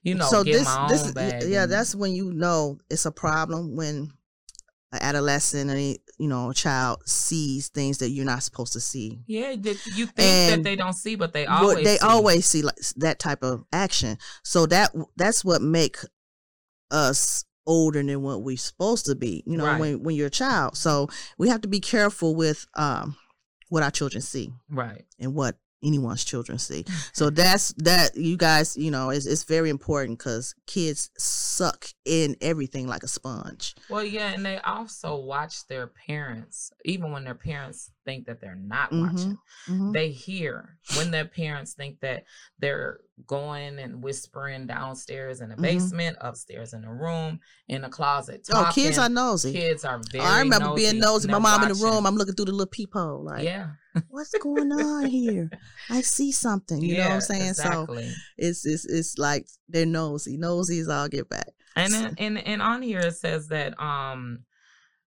you 0.03 0.15
know 0.15 0.25
so 0.25 0.43
this, 0.43 0.67
this, 0.89 1.01
own 1.03 1.08
y- 1.08 1.12
bag 1.13 1.43
yeah, 1.48 1.63
and- 1.63 1.72
that's 1.72 1.93
when 1.96 2.13
you 2.13 2.31
know 2.34 2.77
it's 2.89 3.05
a 3.05 3.12
problem 3.12 3.75
when 3.75 4.10
an 4.93 5.00
adolescent 5.01 5.70
or 5.72 5.77
you 5.77 6.27
know 6.27 6.50
a 6.50 6.53
child 6.53 7.01
sees 7.08 7.70
things 7.70 8.00
that 8.00 8.10
you're 8.10 8.25
not 8.25 8.43
supposed 8.43 8.74
to 8.74 8.79
see. 8.81 9.20
yeah 9.25 9.55
that 9.58 9.77
you 9.96 10.05
think 10.05 10.17
that 10.17 10.63
they 10.63 10.75
don't 10.75 10.93
see 10.93 11.15
but 11.15 11.31
they 11.34 11.46
always 11.46 11.86
they 11.86 11.98
see. 11.98 12.05
always 12.05 12.46
see 12.46 12.62
like 12.62 12.75
that 12.98 13.17
type 13.20 13.41
of 13.43 13.63
action. 13.72 14.17
So 14.43 14.65
that 14.67 14.91
that's 15.17 15.46
what 15.46 15.62
make 15.62 15.98
us 16.89 17.46
older 17.65 18.03
than 18.03 18.22
what 18.22 18.41
we're 18.43 18.58
supposed 18.58 19.05
to 19.05 19.15
be. 19.15 19.43
You 19.46 19.58
know, 19.58 19.65
Right. 19.65 19.79
when 19.79 20.03
when 20.03 20.15
you're 20.15 20.27
a 20.27 20.31
child. 20.31 20.75
So 20.77 21.08
we 21.38 21.50
have 21.50 21.62
to 21.62 21.67
be 21.67 21.79
careful 21.79 22.36
with 22.36 22.65
um 22.75 23.15
what 23.70 23.84
our 23.84 23.91
children 23.91 24.22
see 24.22 24.51
right 24.70 25.05
and 25.20 25.34
what 25.34 25.55
anyone's 25.84 26.24
children 26.24 26.58
see. 26.58 26.86
So 27.14 27.30
that's 27.30 27.74
that 27.78 28.16
you 28.16 28.38
guys, 28.38 28.78
you 28.78 28.92
know, 28.92 29.10
it's 29.10 29.26
it's 29.26 29.44
very 29.44 29.70
important 29.70 30.20
because 30.20 30.56
kids 30.68 31.10
suck 31.18 31.86
in 32.06 32.36
everything 32.42 32.88
like 32.88 33.04
a 33.04 33.08
sponge. 33.08 33.76
Well, 33.90 34.04
yeah, 34.04 34.34
and 34.34 34.46
they 34.46 34.58
also 34.60 35.16
watch 35.16 35.68
their 35.68 35.88
parents, 35.88 36.72
even 36.86 37.12
when 37.12 37.24
their 37.24 37.36
parents 37.36 37.92
think 38.05 38.25
that 38.25 38.41
they're 38.41 38.55
not 38.55 38.91
Mhm, 38.91 39.01
watching. 39.01 39.38
Mhm. 39.67 39.93
They 39.93 40.10
hear 40.12 40.77
when 40.98 41.12
their 41.12 41.25
parents 41.25 41.74
think 41.74 42.00
that 42.01 42.24
they're 42.60 43.00
going 43.27 43.77
and 43.79 44.01
whispering 44.03 44.65
downstairs 44.65 45.41
in 45.41 45.50
the 45.50 45.55
Mhm. 45.55 45.62
basement, 45.62 46.17
upstairs 46.22 46.74
in 46.74 46.81
the 46.81 46.89
room, 46.89 47.39
in 47.67 47.81
the 47.84 47.89
closet. 47.89 48.48
Oh, 48.51 48.72
kids 48.74 48.98
are 48.98 49.10
nosy. 49.10 49.53
Kids 49.53 49.86
are 49.86 50.01
very. 50.12 50.25
I 50.25 50.39
remember 50.39 50.74
being 50.74 51.00
nosy. 51.00 51.27
My 51.27 51.38
mom 51.39 51.63
in 51.63 51.70
the 51.70 51.75
room. 51.75 52.05
I'm 52.08 52.15
looking 52.15 52.34
through 52.36 52.46
the 52.46 52.51
little 52.51 52.65
peephole. 52.65 53.24
Like, 53.24 53.43
yeah, 53.43 53.72
what's 54.10 54.36
going 54.39 54.72
on 54.72 55.05
here? 55.05 55.50
I 55.89 56.01
see 56.01 56.31
something. 56.31 56.81
You 56.81 56.98
know 56.98 57.03
what 57.05 57.12
I'm 57.13 57.22
saying? 57.22 57.53
So 57.53 57.86
it's 58.38 58.65
it's 58.65 58.86
it's 58.86 59.17
like 59.17 59.48
they're 59.70 59.86
nosy. 59.86 60.38
Nosies 60.38 60.89
all 60.89 61.08
get 61.08 61.29
back. 61.29 61.50
And 61.75 61.93
So- 61.93 62.00
then, 62.01 62.15
and 62.17 62.38
and 62.39 62.62
on 62.62 62.81
here 62.81 63.00
it 63.00 63.15
says 63.15 63.48
that 63.50 63.79
um 63.79 64.46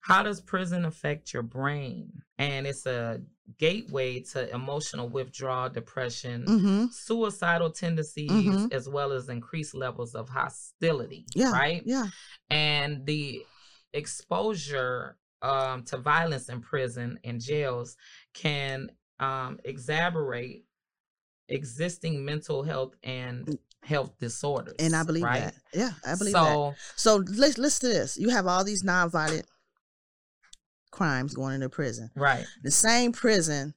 how 0.04 0.22
does 0.22 0.42
prison 0.42 0.84
affect 0.86 1.34
your 1.34 1.44
brain? 1.44 2.12
And 2.38 2.68
it's 2.68 2.86
a 2.86 3.22
gateway 3.58 4.20
to 4.20 4.54
emotional 4.54 5.08
withdrawal, 5.08 5.70
depression, 5.70 6.46
Mm-hmm. 6.46 6.86
suicidal 6.92 7.72
tendencies, 7.72 8.30
Mhm. 8.32 8.74
as 8.74 8.90
well 8.90 9.14
as 9.14 9.30
increased 9.30 9.74
levels 9.74 10.14
of 10.14 10.28
hostility. 10.28 11.26
Yeah. 11.34 11.52
Right. 11.52 11.84
Yeah. 11.86 12.08
And 12.50 13.06
the 13.06 13.46
exposure 13.94 15.18
um, 15.42 15.84
to 15.84 15.98
violence 15.98 16.50
in 16.50 16.60
prison 16.62 17.20
and 17.24 17.40
jails 17.40 17.96
can 18.34 18.90
um, 19.20 19.58
exacerbate 19.66 20.64
existing 21.50 22.24
mental 22.26 22.64
health 22.64 22.96
and 23.04 23.58
health 23.84 24.18
disorders. 24.20 24.76
And 24.80 24.96
I 24.96 25.04
believe 25.04 25.24
right? 25.24 25.40
that. 25.42 25.56
Yeah, 25.74 25.92
I 26.06 26.16
believe 26.16 26.34
that. 26.34 26.44
so, 26.44 26.76
So 26.96 27.16
let's 27.38 27.58
listen 27.58 27.90
to 27.90 27.96
this. 27.96 28.18
You 28.18 28.30
have 28.30 28.48
all 28.48 28.64
these 28.64 28.84
nonviolent 28.84 29.44
crimes 30.94 31.34
going 31.34 31.56
into 31.56 31.68
prison. 31.70 32.10
Right. 32.16 32.46
The 32.64 32.72
same 32.72 33.12
prison 33.12 33.74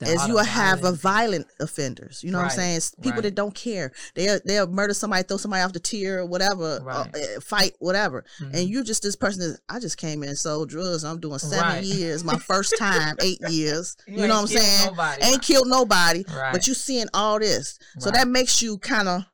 The 0.00 0.06
as 0.06 0.26
you 0.26 0.34
will 0.34 0.44
have 0.44 0.82
a 0.84 0.92
violent 0.92 1.46
offenders. 1.60 2.24
You 2.24 2.30
know 2.32 2.38
what 2.38 2.44
I'm 2.46 2.50
saying? 2.50 2.76
It's 2.78 2.94
people 2.94 3.12
right. 3.18 3.22
that 3.24 3.34
don't 3.34 3.54
care. 3.54 3.92
They'll 4.14 4.40
they'll 4.46 4.66
murder 4.66 4.94
somebody, 4.94 5.22
throw 5.24 5.36
somebody 5.36 5.62
off 5.62 5.74
the 5.74 5.78
tier 5.80 6.20
or 6.20 6.26
whatever, 6.26 6.80
uh, 6.80 6.82
Right. 6.82 7.14
uh, 7.36 7.40
fight 7.40 7.74
whatever. 7.78 8.24
Mhm. 8.40 8.54
And 8.54 8.68
you 8.70 8.82
just 8.82 9.02
this 9.02 9.14
person 9.16 9.40
that 9.42 9.58
I 9.68 9.78
just 9.78 9.98
came 9.98 10.22
in 10.22 10.30
and 10.30 10.38
sold 10.38 10.70
drugs. 10.70 11.04
I'm 11.04 11.20
doing 11.20 11.38
seven 11.38 11.66
Right. 11.76 11.84
years, 11.84 12.24
my 12.24 12.38
first 12.38 12.74
time, 12.78 13.16
eight 13.20 13.40
years. 13.50 13.94
You, 14.06 14.26
know 14.26 14.34
what 14.40 14.40
I'm 14.40 14.46
saying? 14.46 14.86
Nobody. 14.86 15.22
Ain't 15.22 15.42
killed 15.42 15.68
nobody, 15.68 16.24
Right. 16.34 16.52
but 16.52 16.66
you 16.66 16.72
seeing 16.74 17.08
all 17.12 17.38
this. 17.38 17.78
So 17.98 18.06
Right. 18.06 18.14
that 18.20 18.28
makes 18.28 18.62
you 18.62 18.78
kind 18.78 19.06
of 19.08 19.24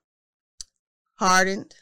hardened. 1.14 1.74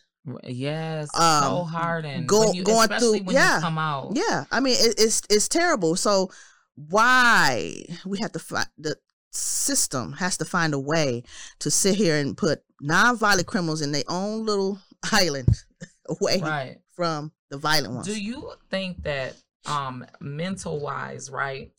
Yes, 0.45 1.09
so 1.15 1.21
um, 1.23 1.67
hard 1.67 2.05
and 2.07 2.27
go- 2.27 2.47
when 2.47 2.55
you, 2.55 2.65
going 2.65 2.89
through- 2.89 3.21
yeah, 3.31 3.59
come 3.61 3.77
out. 3.79 4.13
Yeah, 4.15 4.45
I 4.51 4.61
mean 4.61 4.77
it, 4.79 4.95
it's 4.99 5.23
it's 5.29 5.49
terrible. 5.49 5.97
So 5.97 6.31
why 6.77 7.85
we 8.05 8.19
have 8.19 8.33
to 8.33 8.39
find 8.39 8.67
the 8.79 8.97
system 9.33 10.13
has 10.15 10.37
to 10.39 10.45
find 10.45 10.73
a 10.75 10.79
way 10.79 11.23
to 11.59 11.71
sit 11.71 11.97
here 11.97 12.17
and 12.17 12.37
put 12.37 12.63
nonviolent 12.83 13.47
criminals 13.47 13.83
in 13.83 13.93
their 13.93 14.05
own 14.09 14.45
little 14.47 14.79
island 15.13 15.49
away 16.09 16.41
Right. 16.41 16.79
from 16.95 17.33
the 17.51 17.59
violent 17.59 17.95
ones. 17.95 18.07
Do 18.07 18.21
you 18.21 18.53
think 18.71 19.03
that 19.03 19.35
um 19.67 20.07
mental 20.21 20.81
wise, 20.81 21.31
right, 21.31 21.73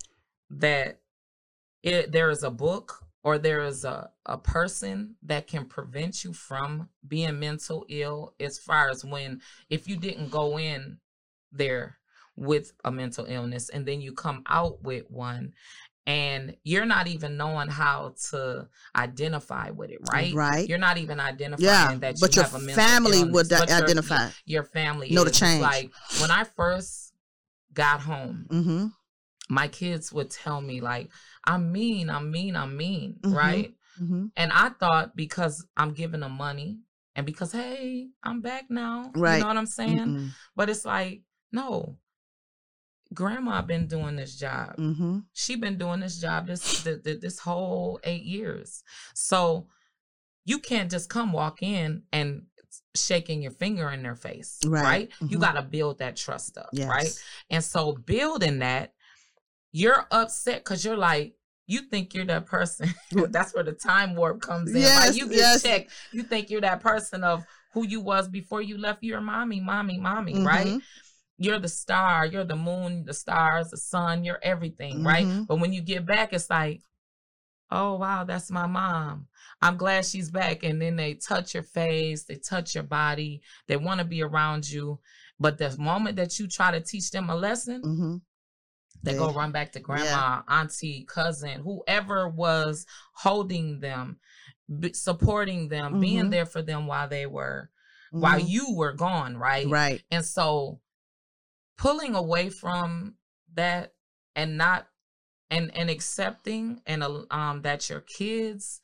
that 0.49 0.99
it 1.83 2.11
there 2.11 2.29
is 2.29 2.43
a 2.43 2.51
book 2.51 3.04
or 3.25 3.39
there 3.39 3.63
is 3.65 3.83
a, 3.83 4.09
a 4.27 4.37
person 4.37 5.15
that 5.23 5.47
can 5.47 5.65
prevent 5.65 6.23
you 6.23 6.31
from 6.31 6.87
being 7.05 7.39
mental 7.39 7.83
ill 7.89 8.35
as 8.39 8.59
far 8.59 8.87
as 8.89 9.03
when 9.03 9.41
if 9.69 9.89
you 9.89 9.97
didn't 9.97 10.29
go 10.29 10.59
in 10.59 10.99
there 11.51 11.97
with 12.35 12.71
a 12.85 12.91
mental 12.91 13.25
illness 13.25 13.69
and 13.69 13.85
then 13.85 13.99
you 13.99 14.13
come 14.13 14.43
out 14.47 14.83
with 14.83 15.09
one 15.09 15.53
and 16.05 16.55
you're 16.63 16.85
not 16.85 17.07
even 17.07 17.35
knowing 17.35 17.67
how 17.67 18.13
to 18.29 18.67
identify 18.95 19.71
with 19.71 19.89
it, 19.89 19.97
right? 20.11 20.35
Right. 20.35 20.69
You're 20.69 20.77
not 20.77 20.99
even 20.99 21.19
identifying 21.19 21.65
yeah, 21.65 21.95
that 21.95 22.15
you 22.17 22.21
but 22.21 22.35
your 22.35 22.45
have 22.45 22.53
a 22.53 22.59
mental 22.59 22.75
family 22.75 23.19
illness, 23.21 23.33
would 23.33 23.49
but 23.49 23.71
identify. 23.71 24.29
your 24.45 24.63
family 24.63 25.09
Know 25.09 25.23
the 25.23 25.31
change. 25.31 25.63
Like 25.63 25.91
when 26.21 26.29
I 26.29 26.43
first 26.43 27.11
got 27.73 28.01
home, 28.01 28.45
Mm-hmm. 28.51 28.87
My 29.49 29.67
kids 29.67 30.11
would 30.11 30.29
tell 30.31 30.59
me 30.61 30.81
like, 30.81 31.09
"I'm 31.45 31.71
mean, 31.71 32.09
I'm 32.09 32.31
mean, 32.31 32.55
I'm 32.55 32.75
mean," 32.77 33.19
Mhm. 33.21 33.33
right? 33.35 33.73
Mm-hmm. 34.01 34.25
And 34.35 34.51
I 34.51 34.69
thought 34.69 35.15
because 35.15 35.65
I'm 35.77 35.93
giving 35.93 36.19
them 36.21 36.33
money 36.33 36.79
and 37.15 37.25
because 37.25 37.51
hey, 37.51 38.09
I'm 38.23 38.41
back 38.41 38.65
now, 38.69 39.11
right 39.15 39.35
you 39.37 39.41
know 39.41 39.47
what 39.47 39.57
I'm 39.57 39.65
saying? 39.65 39.97
Mm-hmm. 39.99 40.27
But 40.55 40.69
it's 40.69 40.83
like, 40.85 41.21
no, 41.51 41.97
grandma 43.13 43.61
been 43.61 43.87
doing 43.87 44.15
this 44.15 44.35
job 44.35 44.75
Mm-hmm. 44.77 45.19
she 45.31 45.55
been 45.55 45.77
doing 45.77 45.99
this 45.99 46.19
job 46.19 46.47
this 46.47 46.83
th- 46.83 47.03
th- 47.03 47.21
this 47.21 47.37
whole 47.39 47.99
eight 48.03 48.23
years 48.23 48.83
so 49.13 49.67
you 50.43 50.57
can't 50.59 50.89
just 50.91 51.07
come 51.07 51.31
walk 51.31 51.61
in 51.61 52.01
and 52.11 52.47
shaking 52.95 53.41
your 53.43 53.51
finger 53.51 53.89
in 53.91 54.01
their 54.03 54.15
face 54.15 54.59
Right. 54.65 54.83
right, 54.83 55.11
you 55.21 55.37
Mhm. 55.37 55.41
got 55.41 55.51
to 55.53 55.61
build 55.61 55.99
that 55.99 56.15
trust 56.17 56.57
up 56.57 56.69
Yes. 56.73 56.89
right 56.89 57.23
and 57.51 57.63
so 57.63 57.93
building 57.93 58.59
that 58.59 58.94
you're 59.81 60.05
upset 60.11 60.63
because 60.63 60.85
you're 60.85 60.95
like 61.11 61.33
you 61.67 61.81
think 61.91 62.13
you're 62.13 62.25
that 62.33 62.45
person 62.45 62.87
that's 63.29 63.53
where 63.53 63.63
the 63.63 63.73
time 63.73 64.15
warp 64.15 64.39
comes 64.41 64.69
in 64.73 64.81
Yes, 64.81 65.07
like 65.07 65.17
you 65.17 65.25
get 65.27 65.37
yes. 65.37 65.63
checked 65.63 65.91
you 66.13 66.23
think 66.23 66.49
you're 66.49 66.61
that 66.69 66.79
person 66.79 67.23
of 67.23 67.43
who 67.73 67.85
you 67.85 67.99
was 67.99 68.29
before 68.29 68.61
you 68.61 68.77
left 68.77 69.03
your 69.03 69.19
mommy 69.21 69.59
mommy 69.59 69.97
mommy 69.97 70.35
right 70.43 70.67
Mhm. 70.67 70.81
you're 71.37 71.59
the 71.59 71.67
star, 71.67 72.25
you're 72.25 72.45
the 72.45 72.55
moon, 72.55 73.03
the 73.03 73.13
stars, 73.13 73.69
the 73.69 73.77
sun, 73.77 74.23
you're 74.23 74.39
everything, 74.41 75.03
right? 75.03 75.25
Mhm. 75.27 75.47
But 75.47 75.59
when 75.59 75.73
you 75.73 75.81
get 75.81 76.05
back, 76.05 76.31
it's 76.31 76.49
like, 76.49 76.79
oh 77.69 77.95
wow, 77.97 78.23
that's 78.23 78.49
my 78.49 78.67
mom. 78.67 79.27
I'm 79.61 79.75
glad 79.75 80.05
she's 80.05 80.31
back. 80.31 80.63
And 80.63 80.81
then 80.81 80.95
they 80.95 81.15
touch 81.15 81.53
your 81.53 81.63
face, 81.63 82.23
they 82.23 82.35
touch 82.35 82.73
your 82.75 82.85
body, 82.85 83.41
they 83.67 83.75
want 83.75 83.99
to 83.99 84.05
be 84.05 84.21
around 84.23 84.63
you. 84.69 84.99
But 85.37 85.57
the 85.57 85.75
moment 85.77 86.15
that 86.15 86.39
you 86.39 86.47
try 86.47 86.71
to 86.71 86.79
teach 86.79 87.11
them 87.11 87.29
a 87.29 87.35
lesson, 87.35 87.81
Mm-hmm. 87.83 88.15
They 89.05 89.13
go 89.13 89.31
run 89.31 89.51
back 89.51 89.71
to 89.73 89.79
grandma, 89.79 90.41
auntie, 90.47 91.05
cousin, 91.07 91.61
whoever 91.61 92.27
was 92.27 92.85
holding 93.13 93.79
them, 93.79 94.19
b- 94.79 94.93
supporting 94.93 95.69
them, 95.69 95.99
being 95.99 96.25
Mhm. 96.25 96.31
there 96.31 96.45
for 96.45 96.61
them 96.61 96.87
while 96.87 97.07
they 97.07 97.25
were, 97.25 97.69
while 98.11 98.39
Mhm. 98.39 98.49
you 98.49 98.73
were 98.75 98.93
gone, 98.93 99.37
right? 99.37 99.67
Right. 99.67 100.01
And 100.11 100.25
so 100.25 100.79
pulling 101.77 102.15
away 102.15 102.49
from 102.49 103.15
that 103.53 103.93
and 104.35 104.57
not 104.57 104.87
and 105.49 105.75
and 105.75 105.89
accepting 105.89 106.81
and 106.85 107.03
um 107.31 107.61
that 107.61 107.89
your 107.89 108.01
kids 108.01 108.81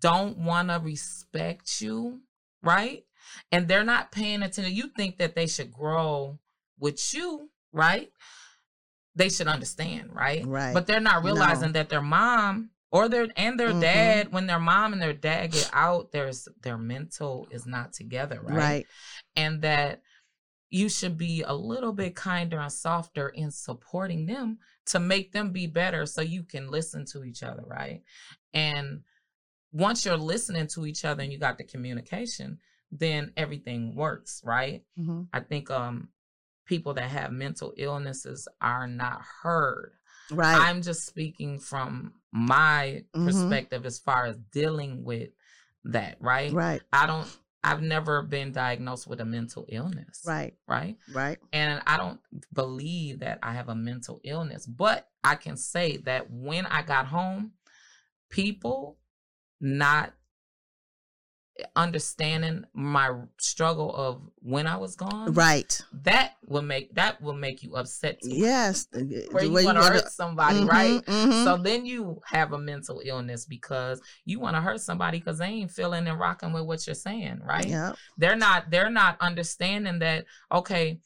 don't 0.00 0.38
want 0.38 0.68
to 0.68 0.78
respect 0.82 1.80
you, 1.80 2.20
right? 2.62 3.04
And 3.52 3.68
they're 3.68 3.84
not 3.84 4.12
paying 4.12 4.42
attention. 4.42 4.74
You 4.74 4.88
think 4.96 5.18
that 5.18 5.34
they 5.34 5.46
should 5.46 5.72
grow 5.72 6.38
with 6.78 7.14
you, 7.14 7.50
right? 7.72 8.10
They 9.18 9.28
should 9.28 9.48
understand, 9.48 10.14
right? 10.14 10.46
Right. 10.46 10.72
But 10.72 10.86
they're 10.86 11.00
not 11.00 11.24
No. 11.24 11.30
realizing 11.32 11.72
that 11.72 11.88
their 11.88 12.00
mom 12.00 12.70
or 12.92 13.08
their 13.08 13.26
and 13.36 13.58
their 13.58 13.72
Mhm. 13.74 13.80
dad, 13.80 14.32
when 14.32 14.46
their 14.46 14.60
mom 14.60 14.92
and 14.92 15.02
their 15.02 15.12
dad 15.12 15.50
get 15.50 15.68
out, 15.72 16.12
there's 16.12 16.48
their 16.62 16.78
mental 16.78 17.48
is 17.50 17.66
not 17.66 17.92
together, 17.92 18.40
right? 18.40 18.56
Right. 18.56 18.86
And 19.34 19.60
that 19.62 20.02
you 20.70 20.88
should 20.88 21.18
be 21.18 21.42
a 21.42 21.52
little 21.54 21.92
bit 21.92 22.14
kinder 22.14 22.60
and 22.60 22.72
softer 22.72 23.28
in 23.30 23.50
supporting 23.50 24.26
them 24.26 24.58
to 24.86 25.00
make 25.00 25.32
them 25.32 25.50
be 25.50 25.66
better 25.66 26.06
so 26.06 26.20
you 26.20 26.44
can 26.44 26.70
listen 26.70 27.04
to 27.06 27.24
each 27.24 27.42
other, 27.42 27.64
right? 27.66 28.02
And 28.54 29.02
once 29.72 30.04
you're 30.04 30.16
listening 30.16 30.66
to 30.68 30.86
each 30.86 31.04
other 31.04 31.22
and 31.24 31.32
you 31.32 31.38
got 31.38 31.58
the 31.58 31.64
communication, 31.64 32.58
then 32.92 33.32
everything 33.36 33.96
works, 33.96 34.42
right? 34.44 34.84
hmm 34.96 35.22
I 35.32 35.40
think 35.40 35.70
um 35.70 36.08
people 36.68 36.94
that 36.94 37.10
have 37.10 37.32
mental 37.32 37.72
illnesses 37.76 38.46
are 38.60 38.86
not 38.86 39.22
heard. 39.42 39.94
Right. 40.30 40.60
I'm 40.60 40.82
just 40.82 41.06
speaking 41.06 41.58
from 41.58 42.12
my 42.30 43.04
Mhm. 43.14 43.24
perspective 43.24 43.86
as 43.86 43.98
far 43.98 44.26
as 44.26 44.36
dealing 44.52 45.02
with 45.02 45.30
that, 45.84 46.18
right? 46.20 46.52
right. 46.52 46.82
I 46.92 47.06
don't 47.06 47.28
I've 47.64 47.82
never 47.82 48.22
been 48.22 48.52
diagnosed 48.52 49.08
with 49.08 49.20
a 49.20 49.24
mental 49.24 49.66
illness. 49.68 50.22
Right. 50.24 50.54
Right. 50.68 50.96
Right. 51.08 51.38
And 51.52 51.82
I 51.88 51.96
don't 51.96 52.20
believe 52.52 53.18
that 53.18 53.40
I 53.42 53.52
have 53.52 53.68
a 53.68 53.74
mental 53.74 54.20
illness, 54.22 54.64
but 54.64 55.08
I 55.24 55.34
can 55.34 55.56
say 55.56 55.96
that 56.04 56.30
when 56.30 56.66
I 56.66 56.82
got 56.82 57.06
home, 57.06 57.54
people 58.30 58.96
not 59.60 60.14
understanding 61.76 62.64
my 62.74 63.10
struggle 63.38 63.94
of 63.94 64.22
when 64.40 64.66
I 64.66 64.76
was 64.76 64.96
gone, 64.96 65.32
Right. 65.32 65.80
that 66.04 66.32
will 66.46 66.62
make 66.62 66.94
that 66.94 67.20
will 67.20 67.34
make 67.34 67.62
you 67.62 67.74
upset 67.76 68.20
too. 68.22 68.30
Yes. 68.30 68.88
Where 68.92 69.44
you 69.44 69.52
want 69.64 69.78
to 69.78 69.84
hurt 69.84 70.10
somebody, 70.10 70.60
Mhm, 70.60 70.68
right? 70.68 71.04
mhm. 71.06 71.44
So 71.44 71.56
then 71.56 71.86
you 71.86 72.20
have 72.26 72.52
a 72.52 72.58
mental 72.58 73.00
illness 73.04 73.44
because 73.44 74.00
you 74.24 74.40
want 74.40 74.56
to 74.56 74.60
hurt 74.60 74.80
somebody 74.80 75.18
because 75.18 75.38
they 75.38 75.46
ain't 75.46 75.70
feeling 75.70 76.06
and 76.06 76.18
rocking 76.18 76.52
with 76.52 76.64
what 76.64 76.86
you're 76.86 76.94
saying, 76.94 77.40
right? 77.44 77.66
yeah. 77.66 77.92
They're 78.16 78.36
not 78.36 78.70
they're 78.70 78.90
not 78.90 79.20
understanding 79.20 79.98
that, 80.00 80.26
okay, 80.52 81.00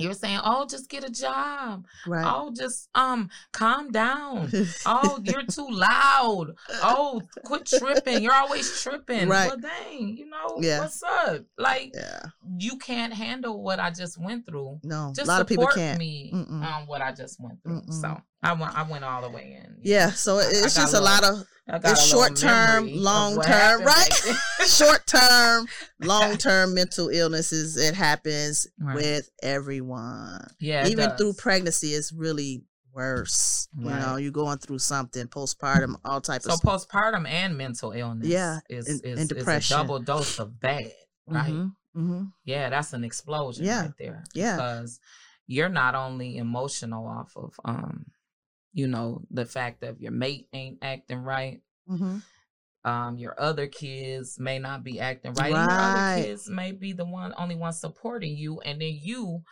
you're 0.00 0.14
saying, 0.14 0.40
oh, 0.44 0.66
just 0.66 0.88
get 0.88 1.04
a 1.04 1.10
job. 1.10 1.84
Right. 2.06 2.24
Oh, 2.26 2.52
just 2.56 2.88
um 2.94 3.28
calm 3.52 3.90
down. 3.90 4.50
Oh, 4.86 5.20
you're 5.22 5.44
too 5.44 5.68
loud. 5.70 6.54
Oh, 6.82 7.22
quit 7.44 7.66
tripping. 7.66 8.22
You're 8.22 8.32
always 8.34 8.82
tripping. 8.82 9.28
Right. 9.28 9.48
Well, 9.48 9.58
dang, 9.58 10.16
you 10.16 10.26
know, 10.28 10.56
Yeah. 10.60 10.80
what's 10.80 11.02
up? 11.02 11.42
Like, 11.58 11.92
yeah. 11.94 12.22
you 12.58 12.78
can't 12.78 13.12
handle 13.12 13.62
what 13.62 13.78
I 13.78 13.90
just 13.90 14.20
went 14.20 14.46
through. 14.46 14.80
No. 14.82 15.12
Just 15.14 15.28
a 15.28 15.32
lot 15.32 15.40
of 15.40 15.46
people 15.46 15.66
can't. 15.68 15.98
me 15.98 16.30
Mm-mm. 16.34 16.62
on 16.62 16.86
what 16.86 17.02
I 17.02 17.12
just 17.12 17.40
went 17.40 17.62
through. 17.62 17.82
Mm-mm. 17.82 17.92
So 18.00 18.20
I 18.42 18.52
went 18.54 18.74
I 18.76 18.82
went 18.90 19.04
all 19.04 19.22
the 19.22 19.30
way 19.30 19.60
in. 19.64 19.76
Yeah. 19.82 20.10
So 20.10 20.38
I- 20.38 20.46
I 20.48 20.62
just 20.62 20.94
a 20.94 20.98
a 20.98 21.00
lot 21.00 21.24
of 21.24 21.44
it's 21.84 22.04
short 22.04 22.34
term, 22.36 22.88
long 22.92 23.40
term, 23.40 23.82
right? 23.84 24.08
short 24.66 25.06
term, 25.06 25.66
long 26.00 26.36
term 26.36 26.74
mental 26.74 27.08
illnesses. 27.10 27.76
It 27.76 27.94
happens 27.94 28.66
Right. 28.80 28.96
with 28.96 29.30
everyone. 29.42 30.46
yeah, 30.58 30.88
Even 30.88 31.10
through 31.16 31.34
pregnancy, 31.34 31.88
it's 31.94 32.12
really 32.12 32.64
worse. 32.92 33.68
You 33.78 33.84
know, 33.90 34.16
you're 34.16 34.32
going 34.32 34.58
through 34.58 34.80
something, 34.80 35.28
postpartum, 35.28 35.94
all 36.04 36.20
types 36.20 36.44
So 36.46 36.54
of 36.54 36.58
So 36.58 36.66
postpartum 36.68 37.28
and 37.28 37.56
mental 37.56 37.92
illness, 37.92 38.26
Yeah, 38.26 38.58
is 38.68 38.88
and- 38.88 39.04
is, 39.04 39.10
and 39.12 39.18
is 39.20 39.30
a 39.30 39.34
depression. 39.34 39.76
double 39.76 40.00
dose 40.00 40.40
of 40.40 40.58
bad, 40.58 40.90
right? 41.28 41.66
hmm 41.94 42.24
Yeah, 42.44 42.68
that's 42.70 42.92
an 42.94 43.04
explosion 43.04 43.64
Yeah, 43.66 43.82
right 43.82 43.92
there. 43.98 44.24
yeah. 44.34 44.56
Because 44.56 44.98
you're 45.46 45.68
not 45.68 45.94
only 45.94 46.36
emotional 46.36 47.06
off 47.06 47.32
of 47.36 47.54
um, 47.64 48.06
you 48.72 48.86
know, 48.86 49.22
the 49.30 49.44
fact 49.44 49.82
of 49.82 50.00
your 50.00 50.12
mate 50.12 50.48
ain't 50.52 50.78
acting 50.82 51.18
right. 51.18 51.60
hmm 51.86 52.18
Um, 52.84 53.18
your 53.18 53.38
other 53.38 53.66
kids 53.66 54.38
may 54.38 54.58
not 54.58 54.82
be 54.84 55.00
acting 55.00 55.34
right. 55.34 55.52
And 55.54 55.70
your 55.70 55.80
other 55.80 56.22
kids 56.24 56.48
may 56.48 56.72
be 56.72 56.92
the 56.92 57.04
one 57.04 57.34
only 57.36 57.54
one 57.56 57.72
supporting 57.74 58.36
you, 58.36 58.60
and 58.60 58.80
then 58.80 58.98
you 59.02 59.42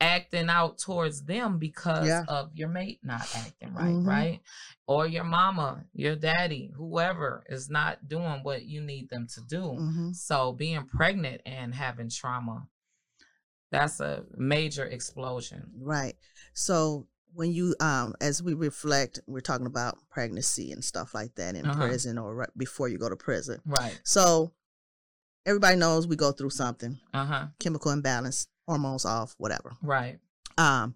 acting 0.00 0.50
out 0.50 0.76
towards 0.78 1.22
them 1.22 1.58
because 1.58 2.08
Yeah. 2.08 2.24
of 2.28 2.50
your 2.54 2.68
mate 2.68 2.98
not 3.02 3.22
acting 3.34 3.72
right, 3.72 3.94
Mhm. 3.94 4.04
right? 4.04 4.40
Or 4.86 5.06
your 5.06 5.24
mama, 5.24 5.84
your 5.94 6.16
daddy, 6.16 6.72
whoever 6.76 7.44
is 7.48 7.70
not 7.70 8.06
doing 8.08 8.42
what 8.42 8.64
you 8.66 8.82
need 8.82 9.08
them 9.08 9.26
to 9.28 9.40
do. 9.42 9.76
hmm 9.76 10.12
So 10.12 10.52
being 10.52 10.84
pregnant 10.86 11.40
and 11.46 11.74
having 11.74 12.10
trauma, 12.10 12.68
that's 13.70 14.00
a 14.00 14.24
major 14.36 14.84
explosion. 14.84 15.70
Right. 15.76 16.16
So 16.52 17.06
when 17.34 17.52
you 17.52 17.74
um 17.80 18.14
as 18.20 18.42
we 18.42 18.54
reflect, 18.54 19.20
we're 19.26 19.40
talking 19.40 19.66
about 19.66 19.98
pregnancy 20.10 20.70
and 20.72 20.84
stuff 20.84 21.14
like 21.14 21.34
that 21.34 21.54
in 21.56 21.66
Uh-huh. 21.66 21.78
prison 21.86 22.16
or 22.18 22.34
right 22.34 22.50
before 22.56 22.88
you 22.88 22.98
go 22.98 23.08
to 23.08 23.16
prison. 23.16 23.60
Right. 23.66 23.98
So 24.04 24.52
everybody 25.46 25.76
knows 25.76 26.06
we 26.06 26.16
go 26.16 26.32
through 26.32 26.50
something, 26.50 26.98
Uh-huh. 27.12 27.48
chemical 27.58 27.90
imbalance, 27.90 28.46
hormones 28.66 29.04
off, 29.04 29.34
whatever. 29.38 29.72
Right. 29.82 30.18
Um 30.58 30.94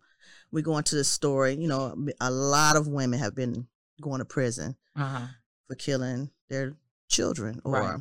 we 0.50 0.62
go 0.62 0.78
into 0.78 0.94
the 0.94 1.04
story, 1.04 1.54
you 1.56 1.68
know, 1.68 1.94
a 2.20 2.30
lot 2.30 2.76
of 2.76 2.86
women 2.88 3.18
have 3.18 3.34
been 3.34 3.66
going 4.00 4.20
to 4.20 4.24
prison 4.24 4.76
Uh-huh. 4.96 5.26
for 5.66 5.74
killing 5.74 6.30
their 6.48 6.76
children 7.08 7.60
or 7.64 7.72
Right. 7.72 8.00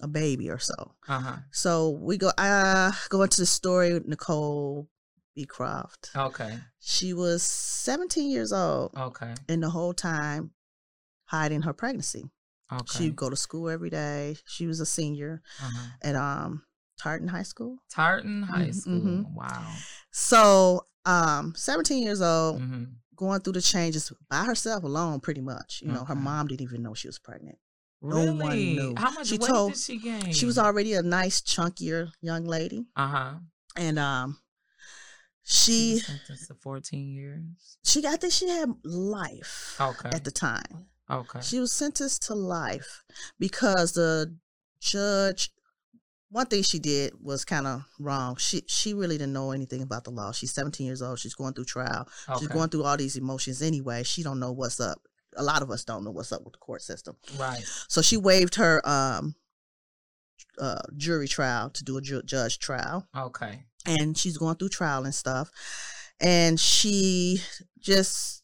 a 0.00 0.08
baby 0.08 0.48
or 0.48 0.58
so. 0.58 0.94
Uh-huh. 1.08 1.36
So 1.50 1.90
we 1.90 2.16
go 2.18 2.28
uh 2.38 2.92
go 3.10 3.22
into 3.22 3.40
the 3.40 3.46
story 3.46 4.00
Nicole 4.04 4.88
Beecroft. 5.34 6.10
Okay. 6.16 6.58
She 6.80 7.12
was 7.12 7.42
17 7.42 8.30
years 8.30 8.52
old 8.52 8.92
Okay. 8.96 9.34
and 9.48 9.62
the 9.62 9.70
whole 9.70 9.92
time 9.94 10.50
hiding 11.26 11.62
her 11.62 11.72
pregnancy. 11.72 12.30
Okay. 12.72 12.98
She'd 12.98 13.16
go 13.16 13.28
to 13.30 13.36
school 13.36 13.68
every 13.68 13.90
day. 13.90 14.36
She 14.46 14.66
was 14.66 14.80
a 14.80 14.86
senior 14.86 15.42
uh-huh. 15.62 15.86
at 16.02 16.16
um 16.16 16.64
Tartan 16.98 17.28
High 17.28 17.42
School. 17.42 17.78
Tartan 17.90 18.42
High 18.44 18.68
Mhm, 18.68 18.74
School. 18.74 19.00
mhm. 19.00 19.34
Wow. 19.34 19.74
So 20.10 20.86
um 21.04 21.54
17 21.56 22.02
years 22.02 22.22
old, 22.22 22.60
hmm 22.60 22.84
going 23.16 23.40
through 23.40 23.52
the 23.52 23.62
changes 23.62 24.12
by 24.28 24.42
herself 24.44 24.82
alone 24.82 25.20
pretty 25.20 25.40
much. 25.40 25.80
You 25.84 25.92
know, 25.92 26.04
her 26.04 26.16
mom 26.16 26.48
didn't 26.48 26.62
even 26.62 26.82
know 26.82 26.94
she 26.94 27.06
was 27.06 27.20
pregnant. 27.20 27.58
No 28.02 28.16
Really? 28.16 28.32
one 28.42 28.56
knew. 28.58 28.94
How 28.96 29.12
much 29.12 29.28
She 29.28 29.38
weight 29.38 29.48
told- 29.48 29.72
did 29.74 29.80
she 29.80 29.98
gain? 29.98 30.32
She 30.32 30.46
was 30.46 30.58
already 30.58 30.94
a 30.94 31.02
nice 31.02 31.40
chunkier 31.40 32.10
young 32.20 32.44
lady 32.44 32.86
Uh-huh. 32.96 33.34
and 33.76 33.98
um 34.00 34.40
She 35.44 35.98
she 35.98 35.98
sentenced 36.00 36.48
to 36.48 36.54
14 36.54 37.08
years. 37.12 37.76
she 37.84 38.00
got 38.02 38.20
this 38.20 38.34
she 38.34 38.48
had 38.48 38.70
life 38.82 39.76
Okay. 39.80 40.08
at 40.10 40.24
the 40.24 40.30
time. 40.30 40.86
Okay. 41.10 41.40
She 41.42 41.60
was 41.60 41.70
sentenced 41.70 42.22
to 42.26 42.34
life 42.34 43.04
because 43.38 43.92
the 43.92 44.34
judge. 44.80 45.50
One 46.30 46.46
thing 46.46 46.62
she 46.64 46.80
did 46.80 47.12
was 47.22 47.44
kind 47.44 47.66
of 47.66 47.84
wrong. 48.00 48.34
She 48.36 48.62
she 48.66 48.92
really 48.92 49.16
didn't 49.18 49.34
know 49.34 49.52
anything 49.52 49.82
about 49.82 50.02
the 50.04 50.10
law. 50.10 50.32
She's 50.32 50.52
17 50.52 50.84
years 50.84 51.00
old. 51.00 51.20
She's 51.20 51.34
going 51.34 51.52
through 51.52 51.66
trial. 51.66 52.08
She's 52.38 52.48
going 52.48 52.70
through 52.70 52.82
all 52.84 52.96
these 52.96 53.16
emotions 53.16 53.62
anyway. 53.62 54.02
She 54.02 54.22
don't 54.24 54.40
know 54.40 54.50
what's 54.50 54.80
up. 54.80 54.98
A 55.36 55.42
lot 55.44 55.62
of 55.62 55.70
us 55.70 55.84
don't 55.84 56.02
know 56.04 56.10
what's 56.10 56.32
up 56.32 56.42
with 56.42 56.54
the 56.54 56.58
court 56.58 56.82
system. 56.82 57.16
Right. 57.38 57.62
So 57.88 58.02
she 58.02 58.16
waived 58.16 58.56
her 58.56 58.80
um 58.88 59.36
uh 60.58 60.80
jury 60.96 61.26
trial 61.28 61.70
to 61.70 61.82
do 61.84 61.96
a 61.96 62.00
ju- 62.00 62.22
judge 62.24 62.58
trial 62.58 63.08
Okay. 63.16 63.64
and 63.86 64.16
she's 64.16 64.38
going 64.38 64.56
through 64.56 64.68
trial 64.68 65.04
and 65.04 65.14
stuff 65.14 65.50
and 66.20 66.60
she 66.60 67.42
just 67.80 68.42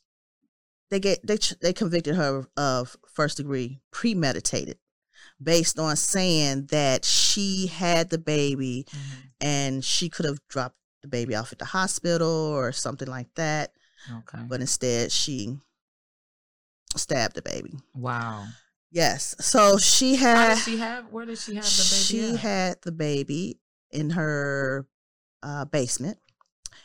they 0.91 0.99
get 0.99 1.25
they 1.25 1.39
they 1.63 1.73
convicted 1.73 2.17
her 2.17 2.45
of 2.57 2.97
first 3.15 3.37
degree 3.37 3.81
premeditated 3.93 4.77
based 5.43 5.79
on 5.79 5.95
saying 5.97 6.67
that 6.67 7.05
she 7.05 7.69
had 7.69 8.11
the 8.11 8.19
baby 8.19 8.87
Mhm. 8.91 9.23
and 9.41 9.85
she 9.85 10.09
could 10.09 10.27
have 10.27 10.39
dropped 10.49 10.77
the 11.03 11.09
baby 11.09 11.35
off 11.37 11.53
at 11.53 11.59
the 11.61 11.65
hospital 11.65 12.29
or 12.29 12.73
something 12.73 13.09
like 13.09 13.33
that 13.37 13.73
Okay. 14.13 14.43
but 14.49 14.61
instead 14.61 15.13
she 15.13 15.57
stabbed 16.97 17.37
the 17.37 17.43
baby 17.43 17.75
wow. 17.95 18.47
Yes 18.91 19.35
so 19.41 19.79
she 19.79 20.17
How 20.17 20.35
had 20.35 20.55
did 20.55 20.65
she 20.65 20.77
have? 20.79 21.07
Where 21.11 21.25
did 21.27 21.39
she 21.39 21.55
have 21.55 21.65
the 21.65 21.71
baby? 21.71 22.05
she 22.05 22.31
at? 22.35 22.41
had 22.41 22.77
the 22.83 22.93
baby 22.93 23.59
in 23.91 24.11
her 24.11 24.87
uh, 25.43 25.65
basement 25.65 26.19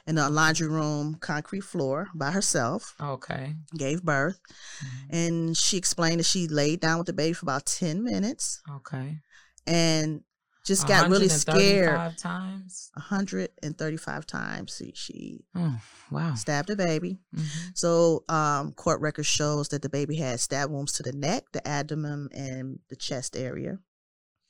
in 0.08 0.18
a 0.18 0.30
laundry 0.30 0.68
room 0.68 1.16
concrete 1.20 1.64
floor 1.64 2.08
by 2.14 2.32
herself 2.32 2.96
Okay. 3.02 3.56
gave 3.78 4.04
birth 4.04 4.40
Mhm. 4.84 5.08
and 5.10 5.58
she 5.58 5.78
explained 5.78 6.20
that 6.20 6.26
she 6.26 6.48
laid 6.48 6.80
down 6.80 6.98
with 7.00 7.08
the 7.08 7.14
baby 7.14 7.34
for 7.34 7.46
about 7.46 7.66
10 7.66 8.04
minutes 8.04 8.62
Okay. 8.70 9.20
and 9.66 10.22
just 10.66 10.88
got 10.88 11.10
really 11.10 11.30
scared. 11.30 11.88
135 11.96 12.18
times. 12.18 12.92
135 12.96 14.26
times 14.26 14.76
she, 14.78 14.92
she 14.96 15.46
Oh, 15.56 15.80
wow. 16.12 16.34
stabbed 16.36 16.70
a 16.70 16.76
baby. 16.76 17.20
Mhm. 17.36 17.72
So, 17.78 18.24
um, 18.30 18.72
court 18.74 19.00
record 19.02 19.26
shows 19.26 19.70
that 19.70 19.82
the 19.82 19.90
baby 19.90 20.16
had 20.16 20.40
stab 20.40 20.70
wounds 20.72 20.94
to 20.94 21.04
the 21.04 21.14
neck, 21.14 21.44
the 21.52 21.66
abdomen, 21.68 22.30
and 22.34 22.80
the 22.90 22.96
chest 22.96 23.36
area. 23.38 23.80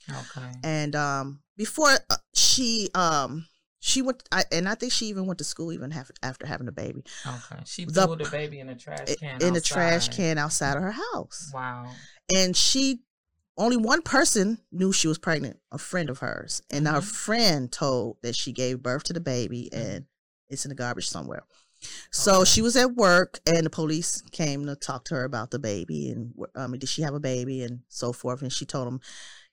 Okay. 0.09 0.51
And 0.63 0.95
um, 0.95 1.41
before 1.57 1.89
uh, 2.09 2.17
she 2.33 2.89
um 2.93 3.47
she 3.79 4.01
went, 4.01 4.23
I, 4.31 4.43
and 4.51 4.67
I 4.67 4.73
think 4.75 4.91
she 4.91 5.05
even 5.07 5.27
went 5.27 5.37
to 5.39 5.43
school 5.43 5.71
even 5.71 5.91
have, 5.91 6.09
after 6.23 6.47
having 6.47 6.67
a 6.67 6.71
baby 6.71 7.03
Okay. 7.25 7.61
She 7.65 7.85
the- 7.85 8.05
threw 8.07 8.15
the 8.15 8.29
baby 8.31 8.59
in 8.59 8.69
a 8.69 8.75
trash 8.75 9.15
can. 9.19 9.41
in 9.41 9.53
the 9.53 9.61
trash 9.61 10.09
can 10.09 10.37
outside 10.39 10.75
of 10.77 10.81
her 10.83 10.91
house. 11.13 11.51
Wow. 11.53 11.91
And 12.35 12.55
she 12.57 13.01
only 13.57 13.77
one 13.77 14.01
person 14.01 14.59
knew 14.71 14.91
she 14.91 15.07
was 15.07 15.17
pregnant, 15.17 15.59
a 15.71 15.77
friend 15.77 16.09
of 16.09 16.19
hers, 16.19 16.61
and 16.69 16.87
her 16.87 16.99
Mhm. 16.99 17.03
friend 17.03 17.71
told 17.71 18.17
that 18.21 18.35
she 18.35 18.51
gave 18.51 18.83
birth 18.83 19.03
to 19.03 19.13
the 19.13 19.19
baby 19.21 19.71
and 19.73 20.05
it's 20.49 20.65
in 20.65 20.69
the 20.69 20.75
garbage 20.75 21.07
somewhere. 21.09 21.43
So 22.11 22.37
Okay. 22.41 22.45
she 22.45 22.61
was 22.61 22.75
at 22.75 22.95
work, 22.95 23.39
and 23.45 23.65
the 23.65 23.69
police 23.69 24.21
came 24.31 24.65
to 24.65 24.75
talk 24.75 25.05
to 25.05 25.15
her 25.15 25.23
about 25.23 25.51
the 25.51 25.59
baby 25.59 26.09
and 26.09 26.33
mean, 26.69 26.79
did 26.79 26.89
she 26.89 27.01
have 27.03 27.13
a 27.13 27.19
baby 27.19 27.63
and 27.63 27.81
so 27.89 28.11
forth. 28.11 28.41
And 28.41 28.51
she 28.51 28.65
told 28.65 28.87
them, 28.87 28.99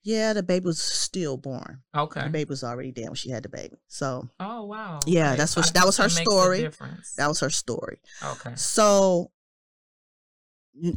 yeah, 0.03 0.33
the 0.33 0.43
baby 0.43 0.65
was 0.67 0.81
stillborn. 0.83 1.83
Okay. 1.95 2.25
The 2.25 2.31
baby 2.31 2.49
was 2.49 2.65
already 2.65 2.91
dead 2.91 3.07
when 3.07 3.15
she 3.15 3.31
had 3.31 3.43
the 3.43 3.49
baby. 3.49 3.77
So 3.89 4.29
Oh 4.41 4.65
wow. 4.65 4.99
Yeah, 5.07 5.37
that's 5.37 5.55
what 5.57 5.67
she- 5.67 5.73
that 5.73 5.85
was 5.87 5.97
her 5.99 6.07
a 6.07 6.11
story. 6.11 6.69
that 7.17 7.27
was 7.29 7.41
her 7.41 7.51
story. 7.51 8.01
Okay. 8.23 8.55
So 8.57 9.31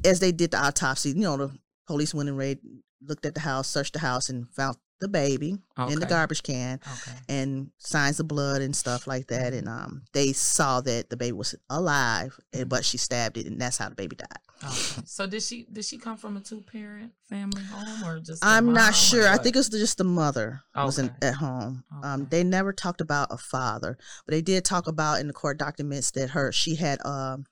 as 0.05 0.19
they 0.19 0.31
did 0.31 0.51
the 0.51 0.57
autopsy, 0.63 1.09
you 1.09 1.15
know, 1.15 1.37
the 1.37 1.57
police 1.85 2.13
went 2.13 2.29
and 2.29 2.37
raid, 2.37 2.59
looked 3.07 3.25
at 3.25 3.33
the 3.35 3.41
house, 3.41 3.67
searched 3.67 3.93
the 3.93 3.99
house, 3.99 4.29
and 4.29 4.49
found 4.49 4.77
the 5.01 5.07
baby 5.09 5.57
in 5.89 5.99
the 5.99 6.05
garbage 6.05 6.41
can 6.41 6.79
Okay. 6.81 7.17
and 7.27 7.69
signs 7.79 8.17
of 8.21 8.29
blood 8.29 8.61
and 8.61 8.73
stuff 8.73 9.07
like 9.07 9.27
that. 9.27 9.51
And 9.53 9.67
um, 9.67 10.03
they 10.13 10.31
saw 10.31 10.79
that 10.81 11.09
the 11.09 11.17
baby 11.17 11.33
was 11.33 11.53
alive, 11.69 12.39
and, 12.53 12.69
but 12.69 12.85
she 12.85 12.97
stabbed 12.97 13.37
it, 13.37 13.45
and 13.45 13.59
that's 13.59 13.77
how 13.77 13.89
the 13.89 13.95
baby 13.95 14.15
died. 14.15 14.27
Okay. 14.63 15.01
So 15.05 15.27
did 15.27 15.43
she 15.43 15.67
did 15.71 15.83
she 15.83 15.97
come 15.97 16.15
from 16.15 16.37
a 16.37 16.39
two 16.39 16.61
parent 16.61 17.11
family 17.29 17.61
home 17.63 18.03
or 18.05 18.19
just? 18.21 18.43
I'm 18.43 18.71
not 18.71 18.95
sure. 18.95 19.27
I 19.27 19.35
think 19.37 19.57
it 19.57 19.59
was 19.59 19.69
just 19.69 19.97
the 19.97 20.05
mother 20.05 20.61
was 20.73 20.97
in, 20.97 21.11
at 21.21 21.33
home. 21.35 21.83
Um, 22.01 22.27
they 22.31 22.43
never 22.45 22.71
talked 22.71 23.01
about 23.01 23.27
a 23.31 23.37
father, 23.37 23.97
but 24.25 24.31
they 24.31 24.41
did 24.41 24.63
talk 24.63 24.87
about 24.87 25.19
in 25.19 25.27
the 25.27 25.33
court 25.33 25.57
documents 25.59 26.11
that 26.11 26.29
her 26.29 26.53
she 26.53 26.75
had 26.75 27.05
um 27.05 27.45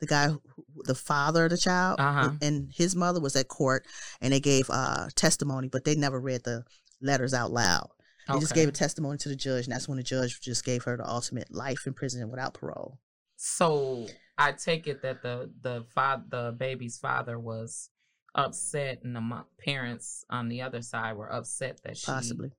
the 0.00 0.06
guy, 0.06 0.28
who, 0.28 0.40
the 0.84 0.94
father 0.94 1.44
of 1.44 1.50
the 1.50 1.58
child, 1.58 2.00
Uh-huh. 2.00 2.30
and 2.42 2.70
his 2.74 2.96
mother 2.96 3.20
was 3.20 3.36
at 3.36 3.48
court, 3.48 3.86
and 4.20 4.32
they 4.32 4.40
gave 4.40 4.68
uh 4.70 5.08
testimony, 5.14 5.68
but 5.68 5.84
they 5.84 5.94
never 5.94 6.18
read 6.20 6.42
the 6.44 6.64
letters 7.00 7.34
out 7.34 7.50
loud. 7.52 7.88
They 8.28 8.38
just 8.38 8.54
gave 8.54 8.68
a 8.68 8.72
testimony 8.72 9.18
to 9.18 9.28
the 9.28 9.34
judge, 9.36 9.64
and 9.66 9.74
that's 9.74 9.88
when 9.88 9.96
the 9.98 10.04
judge 10.04 10.40
just 10.40 10.64
gave 10.64 10.84
her 10.84 10.96
the 10.96 11.08
ultimate 11.08 11.52
life 11.52 11.86
in 11.86 11.94
prison 11.94 12.30
without 12.30 12.54
parole. 12.54 12.98
So 13.36 14.06
I 14.38 14.52
take 14.52 14.86
it 14.86 15.02
that 15.02 15.22
the 15.22 15.50
the 15.60 15.84
father, 15.94 16.22
the 16.28 16.54
baby's 16.56 16.96
father, 16.98 17.38
was 17.38 17.90
upset, 18.34 19.02
and 19.02 19.16
the 19.16 19.20
mo- 19.20 19.46
parents 19.58 20.24
on 20.30 20.48
the 20.48 20.62
other 20.62 20.80
side 20.82 21.16
were 21.16 21.32
upset 21.32 21.80
that 21.82 21.96
she 21.96 22.06
Possibly. 22.06 22.52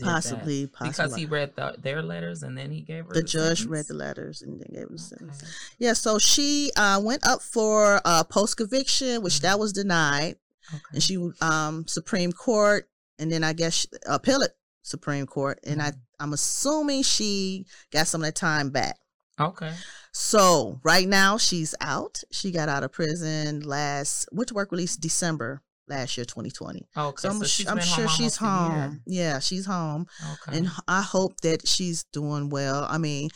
Possibly, 0.00 0.66
possibly. 0.66 0.88
because 0.88 1.16
he 1.16 1.26
read 1.26 1.54
the, 1.56 1.74
their 1.78 2.02
letters 2.02 2.42
and 2.42 2.56
then 2.56 2.70
he 2.70 2.80
gave 2.80 3.06
her 3.06 3.12
the 3.14 3.20
the 3.20 3.26
judge 3.26 3.64
read 3.66 3.86
the 3.88 3.94
letters 3.94 4.42
and 4.42 4.60
then 4.60 4.68
gave 4.72 4.88
him 4.88 4.92
the 4.92 4.98
sentence. 4.98 5.42
Okay. 5.42 5.52
Yeah, 5.78 5.92
so 5.94 6.18
she 6.18 6.70
uh, 6.76 7.00
went 7.02 7.26
up 7.26 7.42
for 7.42 8.00
uh, 8.04 8.24
post 8.24 8.56
conviction, 8.56 9.22
which 9.22 9.40
that 9.40 9.58
was 9.58 9.72
denied, 9.72 10.36
Okay. 10.72 10.82
and 10.94 11.02
she 11.02 11.18
um 11.40 11.86
Supreme 11.88 12.32
Court, 12.32 12.88
and 13.18 13.30
then 13.30 13.42
I 13.44 13.52
guess 13.52 13.74
she, 13.74 13.88
appellate 14.06 14.52
Supreme 14.82 15.26
Court, 15.26 15.58
and 15.64 15.82
I 15.82 15.90
Mhm. 15.90 15.96
I'm 16.20 16.32
assuming 16.32 17.02
she 17.02 17.66
got 17.90 18.06
some 18.06 18.20
of 18.22 18.26
that 18.26 18.36
time 18.36 18.70
back. 18.70 18.98
okay. 19.40 19.74
So 20.12 20.78
right 20.84 21.08
now 21.08 21.36
she's 21.38 21.74
out. 21.80 22.22
She 22.30 22.52
got 22.52 22.68
out 22.68 22.84
of 22.84 22.92
prison 22.92 23.62
last 23.62 24.28
went 24.30 24.48
to 24.48 24.54
work 24.54 24.70
release 24.70 24.94
December 24.96 25.62
last 25.88 26.16
year, 26.16 26.24
2020. 26.24 26.86
Okay. 26.96 27.14
So 27.20 27.28
I'm, 27.30 27.38
so 27.38 27.44
she's 27.44 27.66
I'm 27.68 27.76
been 27.76 27.84
sure 27.84 28.06
home 28.06 28.16
she's 28.16 28.40
almost 28.40 28.40
a 28.40 28.44
year. 28.74 28.82
home. 28.88 29.00
Yeah, 29.06 29.38
she's 29.40 29.66
home, 29.66 30.06
Okay. 30.48 30.58
and 30.58 30.68
I 30.88 31.02
hope 31.02 31.40
that 31.42 31.66
she's 31.66 32.04
doing 32.12 32.48
well. 32.50 32.86
I 32.88 32.98
mean, 32.98 33.28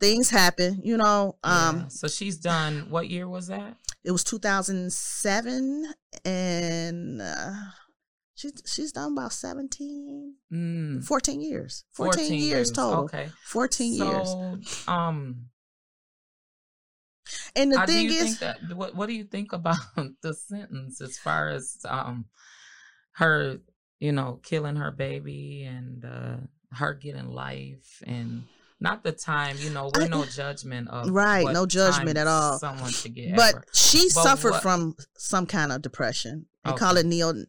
things 0.00 0.30
happen, 0.30 0.80
you 0.84 0.96
know. 0.96 1.36
Um, 1.44 1.76
Yeah. 1.80 1.88
So 1.88 2.08
she's 2.08 2.36
done. 2.38 2.86
What 2.90 3.08
year 3.08 3.28
was 3.28 3.46
that? 3.48 3.76
it 4.04 4.10
was 4.10 4.24
2007 4.24 5.86
and 6.24 7.22
uh, 7.22 7.52
she's 8.34 8.52
she's 8.66 8.90
done 8.92 9.12
about 9.12 9.32
17 9.32 10.34
Mm, 10.52 11.04
14 11.04 11.40
years 11.40 11.84
14, 11.92 12.34
years, 12.34 12.72
total 12.72 13.04
Okay. 13.04 13.28
14 13.46 13.94
years 13.94 14.34
um, 14.88 15.46
and 17.56 17.72
the 17.72 17.78
how 17.78 17.86
thing 17.86 18.06
is 18.06 18.38
think 18.38 18.38
that? 18.40 18.76
What 18.76 18.94
What 18.94 19.06
do 19.06 19.14
you 19.14 19.24
think 19.24 19.52
about 19.52 19.76
the 20.22 20.34
sentence 20.34 21.00
as 21.00 21.18
far 21.18 21.48
as 21.48 21.78
um 21.88 22.26
her, 23.12 23.58
you 24.00 24.12
know, 24.12 24.40
killing 24.42 24.76
her 24.76 24.90
baby 24.90 25.64
and 25.64 26.04
uh 26.04 26.36
her 26.74 26.94
getting 26.94 27.28
life 27.28 28.02
and 28.06 28.44
not 28.80 29.04
the 29.04 29.12
time, 29.12 29.56
you 29.60 29.70
know, 29.70 29.90
we're 29.94 30.08
no 30.08 30.24
judgment 30.24 30.88
of 30.88 31.08
Right, 31.10 31.46
no 31.52 31.66
judgment 31.66 32.18
at 32.18 32.26
all. 32.26 32.58
Someone 32.58 32.90
should 32.90 33.14
get, 33.14 33.36
but 33.36 33.54
ever. 33.54 33.64
she 33.72 34.08
But 34.14 34.22
suffered 34.24 34.50
what- 34.52 34.62
from 34.62 34.96
some 35.16 35.46
kind 35.46 35.70
of 35.72 35.82
depression 35.82 36.46
they 36.64 36.72
call 36.72 36.96
Okay. 36.98 37.00
it 37.00 37.06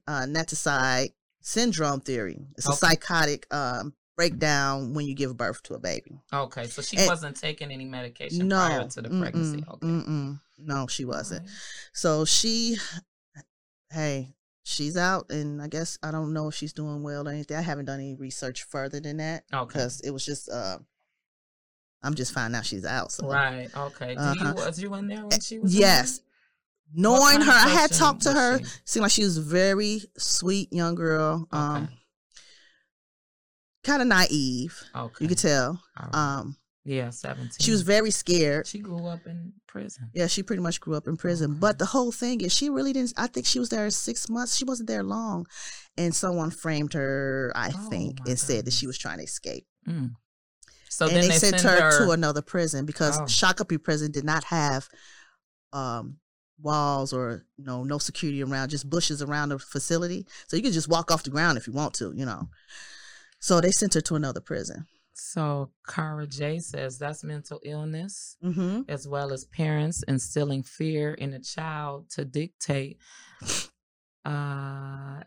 neonaticide 0.07 1.09
syndrome 1.41 1.99
theory 2.01 2.47
it's 2.57 2.67
a 2.67 2.73
psychotic 2.73 3.45
um, 3.53 3.93
breakdown 4.15 4.93
when 4.93 5.05
you 5.05 5.15
give 5.15 5.35
birth 5.35 5.63
to 5.63 5.73
a 5.73 5.79
baby 5.79 6.19
Okay, 6.31 6.65
so 6.67 6.81
she 6.81 6.97
and- 6.97 7.07
wasn't 7.07 7.35
taking 7.35 7.71
any 7.71 7.85
medication 7.85 8.47
no 8.47 8.57
prior 8.57 8.87
to 8.87 9.01
the 9.01 9.09
pregnancy. 9.09 9.61
mm-mm, 9.61 9.73
Okay, 9.73 9.87
mm-mm. 9.87 10.39
no 10.59 10.87
she 10.87 11.05
wasn't 11.05 11.41
Alright. 11.41 11.55
So 11.93 12.25
she, 12.25 12.77
hey, 13.91 14.33
she's 14.63 14.97
out, 14.97 15.31
and 15.31 15.61
I 15.61 15.67
guess 15.67 15.97
I 16.03 16.11
don't 16.11 16.33
know 16.33 16.47
if 16.47 16.55
she's 16.55 16.73
doing 16.73 17.03
well 17.03 17.27
or 17.27 17.31
anything. 17.31 17.57
I 17.57 17.61
haven't 17.61 17.85
done 17.85 17.99
any 17.99 18.15
research 18.15 18.63
further 18.63 18.99
than 18.99 19.17
that 19.17 19.43
Okay. 19.53 19.65
because 19.67 19.99
it 20.01 20.11
was 20.11 20.25
just, 20.25 20.49
uh, 20.49 20.77
I'm 22.03 22.15
just 22.15 22.33
finding 22.33 22.57
out 22.57 22.65
she's 22.65 22.85
out. 22.85 23.11
So. 23.11 23.27
Right. 23.29 23.69
Okay. 23.75 24.15
Uh-huh. 24.15 24.35
you 24.49 24.53
was 24.65 24.81
you 24.81 24.93
in 24.95 25.07
there 25.07 25.25
when 25.25 25.39
she 25.39 25.59
was? 25.59 25.73
Yes, 25.75 26.17
there? 26.19 26.25
knowing 26.95 27.41
her, 27.41 27.51
I 27.51 27.69
had 27.69 27.91
talked 27.91 28.23
to 28.23 28.31
her. 28.33 28.59
she? 28.59 28.65
Seemed 28.85 29.01
like 29.03 29.11
she 29.11 29.23
was 29.23 29.37
a 29.37 29.41
very 29.41 30.01
sweet 30.17 30.71
young 30.73 30.95
girl. 30.95 31.47
Um, 31.51 31.83
Okay. 31.83 31.93
Kind 33.83 34.01
of 34.01 34.07
naive. 34.07 34.81
Okay. 34.95 35.15
You 35.19 35.27
could 35.27 35.37
tell. 35.37 35.81
Right. 35.99 36.13
Um, 36.15 36.57
yeah, 36.85 37.11
seventeen. 37.11 37.51
she 37.61 37.71
was 37.71 37.81
very 37.81 38.11
scared. 38.11 38.67
She 38.67 38.79
grew 38.79 39.05
up 39.07 39.25
in 39.25 39.53
prison. 39.67 40.09
Yeah, 40.13 40.27
she 40.27 40.43
pretty 40.43 40.61
much 40.61 40.81
grew 40.81 40.95
up 40.95 41.07
in 41.07 41.15
prison. 41.15 41.51
Okay. 41.51 41.59
But 41.59 41.79
the 41.79 41.85
whole 41.85 42.11
thing 42.11 42.41
is, 42.41 42.53
she 42.53 42.69
really 42.69 42.91
didn't. 42.91 43.13
I 43.15 43.27
think 43.27 43.45
she 43.45 43.59
was 43.59 43.69
there 43.69 43.89
six 43.89 44.29
months. 44.29 44.55
She 44.55 44.65
wasn't 44.65 44.89
there 44.89 45.03
long, 45.03 45.45
and 45.97 46.13
someone 46.13 46.51
framed 46.51 46.91
her. 46.93 47.53
I 47.55 47.71
Oh, 47.73 47.89
think 47.89 48.17
and 48.27 48.37
said 48.37 48.65
that 48.65 48.73
she 48.73 48.85
was 48.85 48.97
trying 48.97 49.19
to 49.19 49.23
escape. 49.23 49.65
Mm. 49.87 50.11
So 50.89 51.07
and 51.07 51.15
then 51.15 51.29
they, 51.29 51.37
sent 51.37 51.59
send 51.61 51.81
her, 51.81 52.05
to 52.05 52.11
another 52.11 52.41
prison 52.41 52.85
because 52.85 53.17
Oh. 53.17 53.23
Shakopee 53.23 53.81
prison 53.81 54.11
did 54.11 54.25
not 54.25 54.43
have 54.43 54.89
um, 55.71 56.17
walls 56.61 57.13
or 57.13 57.45
you 57.57 57.63
know 57.63 57.83
no 57.85 57.97
security 57.97 58.43
around, 58.43 58.69
just 58.69 58.89
bushes 58.89 59.21
around 59.21 59.49
the 59.49 59.59
facility. 59.59 60.27
So 60.47 60.57
you 60.57 60.63
could 60.63 60.73
just 60.73 60.89
walk 60.89 61.11
off 61.11 61.23
the 61.23 61.29
ground 61.29 61.57
if 61.57 61.65
you 61.65 61.73
want 61.73 61.93
to, 61.95 62.11
you 62.13 62.25
know. 62.25 62.49
So 63.45 63.59
they 63.59 63.71
sent 63.71 63.93
her 63.95 64.01
to 64.01 64.15
another 64.15 64.39
prison. 64.39 64.87
So 65.15 65.71
Cara 65.85 66.25
J 66.27 66.59
says 66.59 66.97
that's 66.97 67.25
mental 67.25 67.59
illness 67.65 68.37
Mm-hmm. 68.41 68.83
as 68.87 69.05
well 69.05 69.33
as 69.33 69.43
parents 69.45 70.01
instilling 70.07 70.63
fear 70.63 71.13
in 71.13 71.33
a 71.33 71.41
child 71.41 72.09
to 72.11 72.23
dictate 72.23 72.99
uh, 74.25 75.19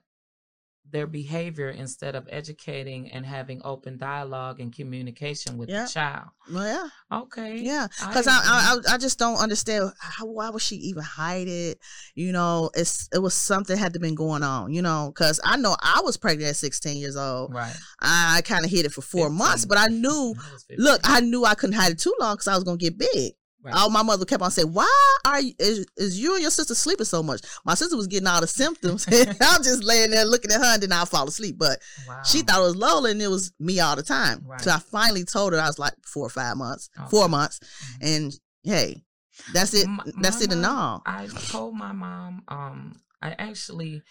their 0.91 1.07
behavior 1.07 1.69
instead 1.71 2.15
of 2.15 2.27
educating 2.31 3.11
and 3.11 3.27
having 3.27 3.61
open 3.65 3.99
dialogue 3.99 4.61
and 4.61 4.75
communication 4.75 5.59
with 5.59 5.69
Yeah. 5.69 5.85
the 5.85 5.89
child. 5.91 6.29
Well, 6.53 6.67
yeah. 7.11 7.19
Okay. 7.19 7.59
Yeah, 7.59 7.87
because 8.01 8.27
I, 8.27 8.33
I. 8.33 8.77
I 8.91 8.95
I 8.95 8.99
just 8.99 9.19
don't 9.19 9.37
understand 9.39 9.91
how 9.99 10.27
why 10.27 10.51
would 10.51 10.63
she 10.63 10.77
even 10.77 11.03
hide 11.03 11.49
it? 11.49 11.79
You 12.15 12.33
know, 12.33 12.71
it's 12.75 13.09
it 13.13 13.19
was 13.19 13.35
something 13.35 13.77
had 13.77 13.93
to 13.95 14.01
been 14.01 14.15
going 14.15 14.43
on. 14.43 14.73
You 14.73 14.83
know, 14.83 15.13
because 15.15 15.41
I 15.45 15.57
know 15.57 15.77
I 15.83 16.01
was 16.05 16.17
pregnant 16.17 16.51
at 16.51 16.57
16 16.57 16.97
years 16.99 17.17
old. 17.17 17.53
Right. 17.53 17.75
I, 18.01 18.37
I 18.39 18.43
kind 18.43 18.65
of 18.65 18.71
hid 18.71 18.87
it 18.87 18.93
for 18.93 19.03
four 19.03 19.29
months, 19.31 19.65
but 19.65 19.79
I 19.79 19.87
knew. 19.89 20.35
I 20.39 20.75
Look, 20.79 21.01
I 21.05 21.21
knew 21.21 21.45
I 21.45 21.55
couldn't 21.55 21.75
hide 21.77 21.93
it 21.93 21.99
too 21.99 22.15
long 22.21 22.35
because 22.35 22.49
I 22.49 22.55
was 22.55 22.65
gonna 22.65 22.77
get 22.77 22.99
big. 22.99 23.33
Right. 23.67 23.75
All 23.75 23.91
my 23.91 24.03
mother 24.03 24.25
kept 24.25 24.43
on 24.43 24.51
saying, 24.51 24.73
"Why 24.73 24.89
are 25.25 25.41
you, 25.41 25.53
is, 25.59 25.87
is 25.97 26.21
you 26.21 26.35
and 26.35 26.43
your 26.43 26.51
sister 26.51 26.75
sleeping 26.75 27.05
so 27.05 27.23
much?" 27.23 27.41
My 27.65 27.75
sister 27.75 27.97
was 27.97 28.07
getting 28.07 28.27
all 28.29 28.41
the 28.41 28.47
symptoms. 28.47 29.07
I'm 29.11 29.63
just 29.63 29.83
laying 29.83 30.11
there 30.11 30.25
looking 30.25 30.53
at 30.53 30.59
her, 30.61 30.75
and 30.75 30.83
then 30.83 30.93
I'll 30.93 31.07
fall 31.07 31.27
asleep. 31.29 31.57
But 31.59 31.81
wow. 32.07 32.23
she 32.25 32.43
thought 32.43 32.61
it 32.61 32.63
was 32.63 32.77
Lola, 32.77 33.11
and 33.11 33.21
it 33.21 33.29
was 33.29 33.53
me 33.59 33.81
all 33.81 33.97
the 33.97 34.03
time. 34.03 34.45
Right. 34.47 34.61
So 34.61 34.71
I 34.71 34.79
finally 34.79 35.25
told 35.25 35.53
her 35.53 35.59
I 35.61 35.67
was 35.67 35.79
like 35.79 35.95
four 36.07 36.27
or 36.27 36.31
five 36.31 36.57
months, 36.57 36.89
four 37.11 37.25
Okay. 37.25 37.31
months, 37.31 37.59
Mhm. 37.59 37.97
and 38.17 38.33
hey, 38.63 39.05
that's 39.53 39.75
it. 39.75 39.87
My- 39.89 40.05
that's 40.21 40.39
my 40.39 40.45
it 40.45 40.53
and 40.53 40.65
all. 40.67 41.03
I 41.05 41.27
told 41.27 41.75
my 41.75 41.93
mom, 41.93 42.43
um, 42.49 43.01
I 43.21 43.31
actually, 43.39 44.03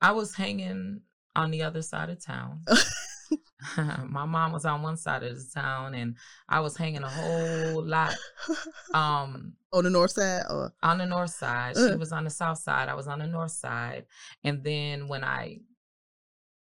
I 0.00 0.12
was 0.12 0.34
hanging 0.34 1.00
on 1.34 1.50
the 1.50 1.62
other 1.62 1.82
side 1.82 2.10
of 2.10 2.24
town. 2.24 2.64
my 4.08 4.24
mom 4.24 4.52
was 4.52 4.64
on 4.64 4.82
one 4.82 4.96
side 4.96 5.22
of 5.22 5.36
the 5.36 5.44
town, 5.54 5.94
and 5.94 6.16
I 6.48 6.60
was 6.60 6.76
hanging 6.76 7.02
a 7.02 7.08
whole 7.08 7.82
lot 7.84 8.14
um 8.94 9.54
on 9.72 9.84
the 9.84 9.90
north 9.90 10.12
side 10.12 10.44
or 10.50 10.72
on 10.82 10.98
the 10.98 11.06
north 11.06 11.30
side. 11.30 11.76
She 11.76 11.82
Uh. 11.82 11.96
was 11.96 12.12
on 12.12 12.24
the 12.24 12.30
south 12.30 12.58
side. 12.58 12.88
I 12.88 12.94
was 12.94 13.08
on 13.08 13.18
the 13.20 13.26
north 13.26 13.52
side. 13.52 14.06
And 14.44 14.62
then 14.62 15.08
when 15.08 15.24
I 15.24 15.60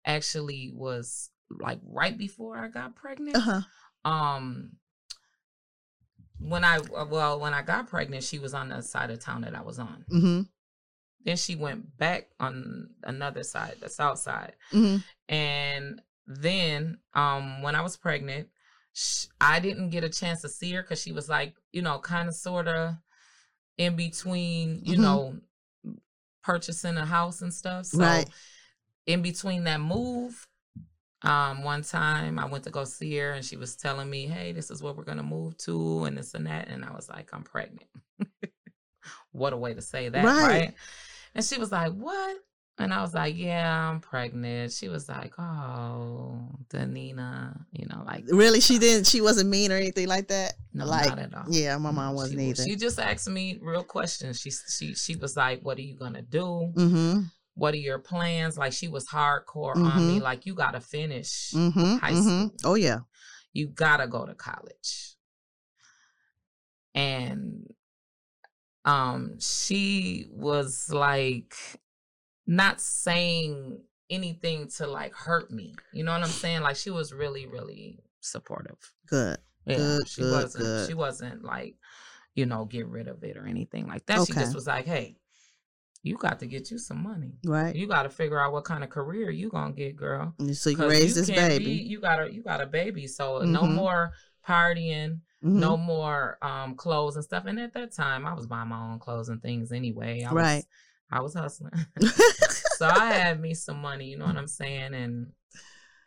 actually 0.05 0.71
was 0.73 1.29
like 1.49 1.79
right 1.83 2.17
before 2.17 2.57
I 2.57 2.67
got 2.67 2.95
pregnant, 2.95 3.35
uh-huh. 3.38 3.62
um 4.09 4.71
when 6.39 6.63
I 6.63 6.77
uh, 6.77 7.05
well 7.09 7.39
when 7.39 7.53
I 7.53 7.62
got 7.62 7.88
pregnant, 7.89 8.23
she 8.23 8.39
was 8.39 8.53
on 8.53 8.69
the 8.69 8.81
side 8.81 9.09
of 9.12 9.19
town 9.19 9.41
that 9.41 9.55
I 9.55 9.62
was 9.62 9.79
on. 9.79 10.05
Mm-hmm. 10.12 10.41
Then 11.25 11.35
she 11.35 11.55
went 11.55 11.97
back 11.97 12.29
on 12.39 12.91
another 13.03 13.43
side, 13.43 13.75
the 13.81 13.89
south 13.89 14.19
side. 14.19 14.53
Mm-hmm. 14.71 14.97
And 15.33 16.01
then 16.30 16.98
um 17.15 17.62
when 17.63 17.76
I 17.76 17.82
was 17.82 17.98
pregnant, 17.98 18.48
sh- 18.94 19.26
I 19.42 19.60
didn't 19.60 19.89
get 19.89 20.04
a 20.04 20.10
chance 20.10 20.42
to 20.44 20.50
see 20.50 20.72
her 20.74 20.82
because 20.84 21.02
she 21.02 21.12
was 21.12 21.28
like, 21.28 21.56
you 21.74 21.82
know, 21.82 22.00
kind 22.00 22.30
of 22.30 22.36
sort 22.36 22.68
of 22.68 22.96
in 23.78 23.96
between, 23.96 24.82
you 24.86 24.96
Mhm. 24.98 25.02
know, 25.02 25.39
purchasing 26.44 26.98
a 26.98 27.06
house 27.06 27.42
and 27.42 27.54
stuff. 27.54 27.86
So 27.88 28.00
Right. 28.00 28.30
in 29.08 29.22
between 29.22 29.63
that 29.63 29.82
move, 29.82 30.46
um, 31.24 31.63
one 31.63 31.82
time 31.82 32.38
I 32.39 32.46
went 32.46 32.63
to 32.65 32.70
go 32.70 32.84
see 32.86 33.18
her 33.18 33.32
and 33.32 33.44
she 33.44 33.58
was 33.58 33.76
telling 33.76 34.10
me, 34.10 34.28
Hey, 34.28 34.52
this 34.52 34.70
is 34.70 34.82
what 34.84 34.96
we're 34.96 35.04
gonna 35.04 35.24
move 35.24 35.58
to 35.60 36.04
and 36.06 36.18
this 36.18 36.34
and 36.36 36.46
that. 36.48 36.68
And 36.70 36.86
I 36.86 36.92
was 36.92 37.10
like, 37.10 37.30
I'm 37.34 37.44
pregnant. 37.44 37.89
what 39.32 39.54
a 39.54 39.58
way 39.58 39.74
to 39.74 39.82
say 39.82 40.10
that, 40.10 40.24
Right. 40.24 40.44
right? 40.44 40.74
And 41.36 41.44
she 41.44 41.58
was 41.58 41.72
like, 41.72 41.92
What? 41.94 42.38
And 42.80 42.94
I 42.94 43.02
was 43.02 43.13
like, 43.13 43.36
Yeah, 43.38 43.89
I'm 43.89 44.00
pregnant. 44.00 44.72
She 44.72 44.88
was 44.88 45.10
like, 45.10 45.34
Oh, 45.38 46.39
Danina, 46.70 47.60
you 47.72 47.86
know, 47.88 48.04
like 48.06 48.24
Really, 48.28 48.62
she 48.62 48.80
didn't. 48.80 49.06
She 49.08 49.22
wasn't 49.22 49.50
mean 49.50 49.72
or 49.72 49.76
anything 49.76 50.08
like 50.08 50.30
that. 50.30 50.54
no, 50.74 50.86
like, 50.86 51.10
not 51.10 51.20
at 51.20 51.34
all. 51.34 51.44
yeah, 51.50 51.78
my 51.78 51.92
mom 51.92 52.15
wasn't 52.15 52.39
she, 52.39 52.46
either. 52.48 52.63
She 52.63 52.76
just 52.76 53.00
asked 53.00 53.30
me 53.30 53.60
real 53.62 53.84
questions. 53.84 54.39
She 54.39 54.52
she 54.52 54.96
she 54.96 55.15
was 55.15 55.36
like, 55.36 55.62
"What 55.62 55.78
are 55.78 55.82
you 55.82 55.96
gonna 55.98 56.22
do? 56.22 56.72
mm-hmm. 56.76 57.22
What 57.56 57.74
are 57.74 57.78
your 57.78 58.00
plans?" 58.00 58.58
Like 58.58 58.72
she 58.74 58.88
was 58.88 59.08
hardcore 59.08 59.76
on 59.76 60.08
me. 60.08 60.20
Mhm. 60.20 60.22
Like 60.22 60.46
you 60.46 60.54
gotta 60.56 60.80
finish 60.80 61.52
Mm-hmm. 61.54 61.98
high 61.98 62.12
mm-hmm. 62.13 62.46
school. 62.48 62.52
Oh 62.63 62.76
yeah. 62.76 63.00
You 63.52 63.68
gotta 63.68 64.08
go 64.08 64.26
to 64.26 64.34
college. 64.36 65.15
And 66.96 67.68
um, 68.86 69.39
she 69.39 70.28
was 70.32 70.89
like 70.92 71.56
not 72.49 72.81
saying 72.81 73.79
anything 74.09 74.67
to 74.67 74.88
like 74.88 75.13
hurt 75.13 75.51
me. 75.51 75.75
You 75.93 76.03
know 76.03 76.12
what 76.12 76.23
I'm 76.23 76.27
saying? 76.29 76.62
Like 76.62 76.75
she 76.75 76.89
was 76.89 77.13
really 77.13 77.45
really 77.45 77.99
supportive. 78.21 78.77
Good. 79.07 79.38
Yeah, 79.65 79.77
Good, 79.77 80.07
she 80.07 80.21
good, 80.21 80.31
wasn't. 80.43 80.63
good. 80.63 80.88
She 80.88 80.93
wasn't 80.95 81.43
like, 81.43 81.75
you 82.33 82.45
know, 82.47 82.65
get 82.65 82.88
rid 82.88 83.07
of 83.07 83.23
it 83.23 83.38
or 83.38 83.45
anything 83.45 83.88
like 83.88 84.05
that. 84.07 84.25
She 84.25 84.33
just 84.33 84.55
was 84.55 84.65
like, 84.65 84.85
"Hey, 84.85 85.17
you 86.01 86.17
got 86.17 86.39
to 86.39 86.47
get 86.47 86.71
you 86.71 86.79
some 86.79 87.03
money. 87.03 87.33
Right. 87.45 87.75
You 87.75 87.85
got 87.88 88.03
to 88.03 88.09
figure 88.09 88.39
out 88.39 88.51
what 88.51 88.63
kind 88.63 88.83
of 88.83 88.89
career 88.89 89.29
you 89.29 89.49
gonna 89.49 89.73
get, 89.73 89.95
girl. 89.95 90.33
so 90.53 90.71
you 90.71 90.77
raise 90.89 91.13
this 91.13 91.29
baby. 91.29 91.65
be- 91.65 91.71
you 91.83 91.99
got 92.01 92.21
a 92.23 92.33
you 92.33 92.41
got 92.41 92.62
a 92.62 92.65
baby, 92.65 93.05
so 93.05 93.39
no 93.43 93.62
Mhm. 93.62 93.75
more 93.75 94.12
partying, 94.47 95.19
Mhm. 95.43 95.59
no 95.59 95.77
more 95.77 96.38
um 96.41 96.75
clothes 96.75 97.15
and 97.15 97.23
stuff. 97.23 97.43
And 97.45 97.59
at 97.59 97.73
that 97.73 97.91
time, 97.91 98.25
I 98.25 98.33
was 98.33 98.47
buying 98.47 98.69
my 98.69 98.91
own 98.91 98.97
clothes 98.99 99.29
and 99.29 99.41
things 99.41 99.71
anyway. 99.71 100.23
I 100.23 100.31
Right. 100.33 100.55
Was, 100.55 100.65
I 101.12 101.22
was 101.22 101.34
hustling, 101.34 101.74
so 102.78 102.88
I 102.88 103.12
had 103.13 103.39
me 103.41 103.54
some 103.54 103.82
money. 103.82 104.06
You 104.06 104.17
know 104.17 104.26
what 104.26 104.38
I'm 104.38 104.48
saying? 104.48 104.93
And 104.93 105.28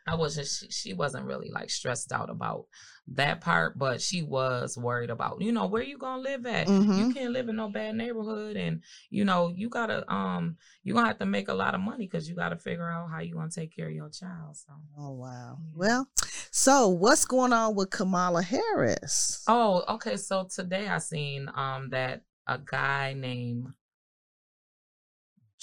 I 0.07 0.15
wasn't. 0.17 0.49
She, 0.49 0.71
she 0.71 0.95
wasn't 0.95 1.27
really 1.27 1.51
like 1.51 1.71
stressed 1.71 2.13
out 2.13 2.31
about 2.31 2.67
that 3.09 3.41
part, 3.41 3.79
but 3.79 4.01
she 4.01 4.23
was 4.23 4.77
worried 4.79 5.11
about 5.11 5.41
you 5.41 5.53
know 5.53 5.67
where 5.67 5.83
you 5.83 5.99
gonna 5.99 6.23
live 6.23 6.47
at. 6.47 6.67
You 6.69 6.73
Mhm. 6.75 7.15
can't 7.15 7.33
live 7.33 7.49
in 7.49 7.57
no 7.57 7.69
bad 7.69 7.95
neighborhood, 7.97 8.57
and 8.57 8.83
you 9.11 9.25
know 9.25 9.53
you 9.55 9.69
gotta 9.69 10.11
um 10.13 10.57
you 10.83 10.95
gonna 10.95 11.07
have 11.07 11.19
to 11.19 11.27
make 11.27 11.49
a 11.49 11.55
lot 11.55 11.75
of 11.75 11.81
money 11.81 12.07
because 12.07 12.29
you 12.29 12.35
gotta 12.35 12.57
figure 12.57 12.89
out 12.89 13.11
how 13.11 13.21
you 13.21 13.35
gonna 13.35 13.51
take 13.51 13.75
care 13.75 13.87
of 13.89 13.93
your 13.95 14.09
child. 14.11 14.57
So. 14.57 14.73
Oh 14.99 15.13
wow. 15.13 15.59
Yeah. 15.61 15.71
Well, 15.75 16.09
so 16.51 16.89
what's 16.89 17.25
going 17.25 17.53
on 17.53 17.75
with 17.75 17.91
Kamala 17.91 18.43
Harris? 18.43 19.43
Oh, 19.47 19.85
okay. 19.89 20.17
So 20.17 20.49
today 20.53 20.89
I 20.89 20.99
seen 20.99 21.49
um 21.55 21.91
that 21.91 22.23
a 22.49 22.59
guy 22.59 23.15
named 23.15 23.69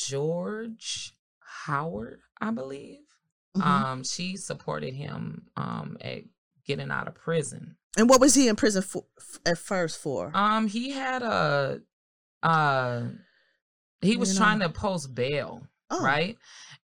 George 0.07 1.13
Howard, 1.65 2.21
I 2.39 2.51
believe. 2.51 2.99
Mhm. 3.57 3.61
Um, 3.65 4.03
she 4.03 4.37
supported 4.37 4.93
him 4.93 5.47
um 5.57 5.97
at 6.01 6.21
getting 6.65 6.91
out 6.91 7.07
of 7.07 7.15
prison. 7.15 7.75
and 7.97 8.07
what 8.07 8.21
was 8.21 8.35
he 8.35 8.47
in 8.47 8.55
prison 8.55 8.81
for 8.83 9.03
f- 9.17 9.39
at 9.45 9.57
first 9.57 9.99
for? 9.99 10.31
Um, 10.35 10.67
he 10.67 10.91
had 10.91 11.21
a 11.23 11.81
uh 12.43 13.07
he 14.01 14.15
was 14.17 14.33
You 14.33 14.37
trying 14.39 14.59
to 14.59 14.69
post 14.69 15.13
bail, 15.13 15.67
oh, 15.89 16.03
right? 16.03 16.37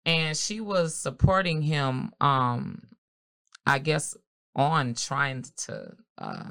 And 0.07 0.37
she 0.37 0.61
was 0.61 0.94
supporting 0.96 1.62
him 1.62 2.12
um 2.20 2.83
I 3.66 3.79
guess 3.79 4.16
on 4.57 4.94
trying 4.94 5.44
to 5.66 5.92
uh 6.18 6.50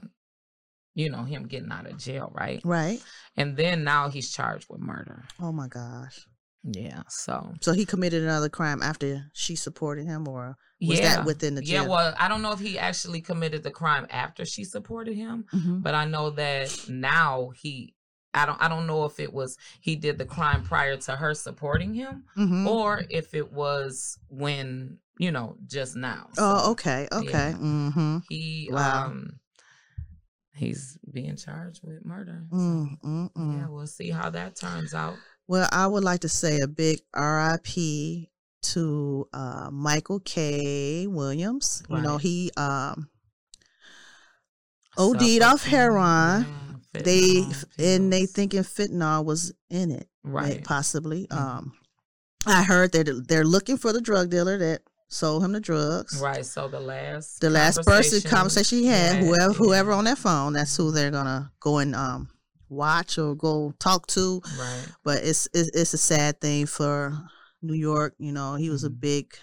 you 0.96 1.10
know 1.10 1.24
him 1.24 1.48
getting 1.48 1.72
out 1.72 1.88
of 1.88 1.98
jail, 1.98 2.32
right? 2.36 2.62
Right. 2.64 3.02
And 3.36 3.58
then 3.58 3.84
now 3.84 4.10
he's 4.10 4.32
charged 4.32 4.68
with 4.70 4.80
murder. 4.80 5.24
Oh 5.42 5.52
my 5.52 5.68
gosh. 5.68 6.28
Yeah. 6.64 7.04
So 7.10 7.54
So 7.62 7.74
he 7.74 7.86
committed 7.86 8.24
another 8.24 8.50
crime 8.50 8.82
after 8.82 9.30
she 9.34 9.56
supported 9.56 10.06
him, 10.06 10.28
or 10.28 10.56
was 10.82 11.00
yeah. 11.00 11.16
that 11.18 11.26
within 11.26 11.56
the 11.56 11.66
yeah, 11.66 11.82
well, 11.86 12.14
I 12.18 12.28
don't 12.28 12.42
know 12.42 12.52
if 12.54 12.60
he 12.60 12.80
actually 12.80 13.22
committed 13.22 13.64
the 13.64 13.72
crime 13.72 14.08
after 14.10 14.46
she 14.46 14.64
supported 14.64 15.16
him, 15.16 15.46
Mhm. 15.54 15.84
but 15.84 15.94
I 15.94 16.06
know 16.06 16.30
that 16.32 16.70
now 16.88 17.50
he 17.56 17.96
I 18.34 18.46
don't 18.48 18.60
I 18.62 18.68
don't 18.68 18.88
know 18.88 19.06
if 19.06 19.20
it 19.20 19.32
was 19.32 19.58
he 19.82 19.96
did 19.96 20.18
the 20.18 20.26
crime 20.26 20.64
prior 20.64 20.98
to 20.98 21.16
her 21.16 21.34
supporting 21.34 21.94
him 21.94 22.24
Mhm. 22.38 22.66
or 22.68 23.04
if 23.10 23.34
it 23.34 23.52
was 23.52 24.18
when, 24.30 24.98
you 25.20 25.32
know, 25.32 25.58
just 25.68 25.96
now. 25.96 26.30
Oh, 26.38 26.72
okay. 26.72 27.08
Okay. 27.12 27.50
yeah. 27.52 27.54
Mm-hmm. 27.58 28.18
He 28.30 28.70
Wow. 28.72 29.06
um 29.08 29.40
he's 30.56 30.98
being 31.12 31.36
charged 31.36 31.82
with 31.84 32.06
murder. 32.06 32.46
So, 32.52 32.56
Mm, 32.56 32.98
mm, 33.04 33.34
mm. 33.34 33.58
yeah, 33.60 33.68
we'll 33.68 33.88
see 33.88 34.10
how 34.12 34.30
that 34.30 34.56
turns 34.56 34.94
out. 34.94 35.18
Well, 35.48 35.68
I 35.72 35.88
would 35.88 36.04
like 36.04 36.22
to 36.22 36.30
say 36.30 36.60
a 36.60 36.68
big 36.68 37.00
RIP 37.16 38.30
to 38.64 39.28
uh, 39.34 39.70
Michael 39.72 40.20
K. 40.22 41.06
Williams. 41.08 41.84
You 41.90 42.02
know, 42.02 42.18
he 42.18 42.50
um, 42.58 43.10
OD'd 44.98 45.42
off 45.42 45.64
heroin. 45.64 46.46
Yeah, 46.96 47.02
they 47.02 47.42
fentanyl 47.42 47.96
and 47.96 48.14
they 48.14 48.26
thinking 48.26 48.62
fentanyl 48.62 49.26
was 49.26 49.52
in 49.70 49.92
it, 49.92 50.08
right. 50.24 50.64
possibly. 50.64 51.28
Mhm. 51.28 51.38
Um, 51.38 51.74
I 52.46 52.64
heard 52.64 52.92
that 52.92 53.26
they're 53.28 53.44
looking 53.46 53.78
for 53.78 53.94
the 53.94 54.02
drug 54.02 54.30
dealer 54.30 54.58
that 54.60 54.82
sold 55.08 55.44
him 55.44 55.54
the 55.54 55.60
drugs. 55.60 56.20
Right. 56.22 56.46
So 56.46 56.68
the 56.68 56.80
last 56.80 57.42
The 57.42 57.50
last 57.50 57.84
person 57.84 58.22
conversation 58.30 58.80
he 58.80 58.86
had, 58.86 59.18
yeah, 59.18 59.24
whoever 59.24 59.54
whoever 59.54 59.92
on 59.92 60.06
that 60.06 60.18
phone, 60.18 60.54
that's 60.54 60.76
who 60.76 60.92
they're 60.92 61.12
gonna 61.12 61.52
go 61.60 61.78
and 61.80 61.96
um 61.96 62.30
watch 62.74 63.18
or 63.18 63.36
go 63.36 63.74
talk 63.80 64.08
to. 64.08 64.42
Right. 64.60 64.88
but 65.04 65.24
it's 65.24 65.48
it's, 65.54 65.70
it's 65.74 65.94
a 65.94 65.98
sad 65.98 66.42
thing 66.42 66.66
for 66.66 67.14
New 67.62 67.74
York. 67.76 68.16
You 68.18 68.32
know, 68.32 68.56
he 68.56 68.70
was 68.70 68.84
a 68.84 68.90
Mhm. 68.90 69.00
big. 69.00 69.38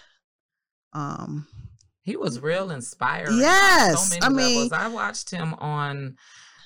Um. 0.93 1.47
He 2.03 2.17
was 2.17 2.39
real 2.39 2.71
inspiring. 2.71 3.37
Yes, 3.37 4.09
So 4.11 4.17
I 4.21 4.29
mean- 4.29 4.55
levels. 4.69 4.71
I 4.71 4.87
watched 4.87 5.29
him 5.29 5.53
on 5.55 6.17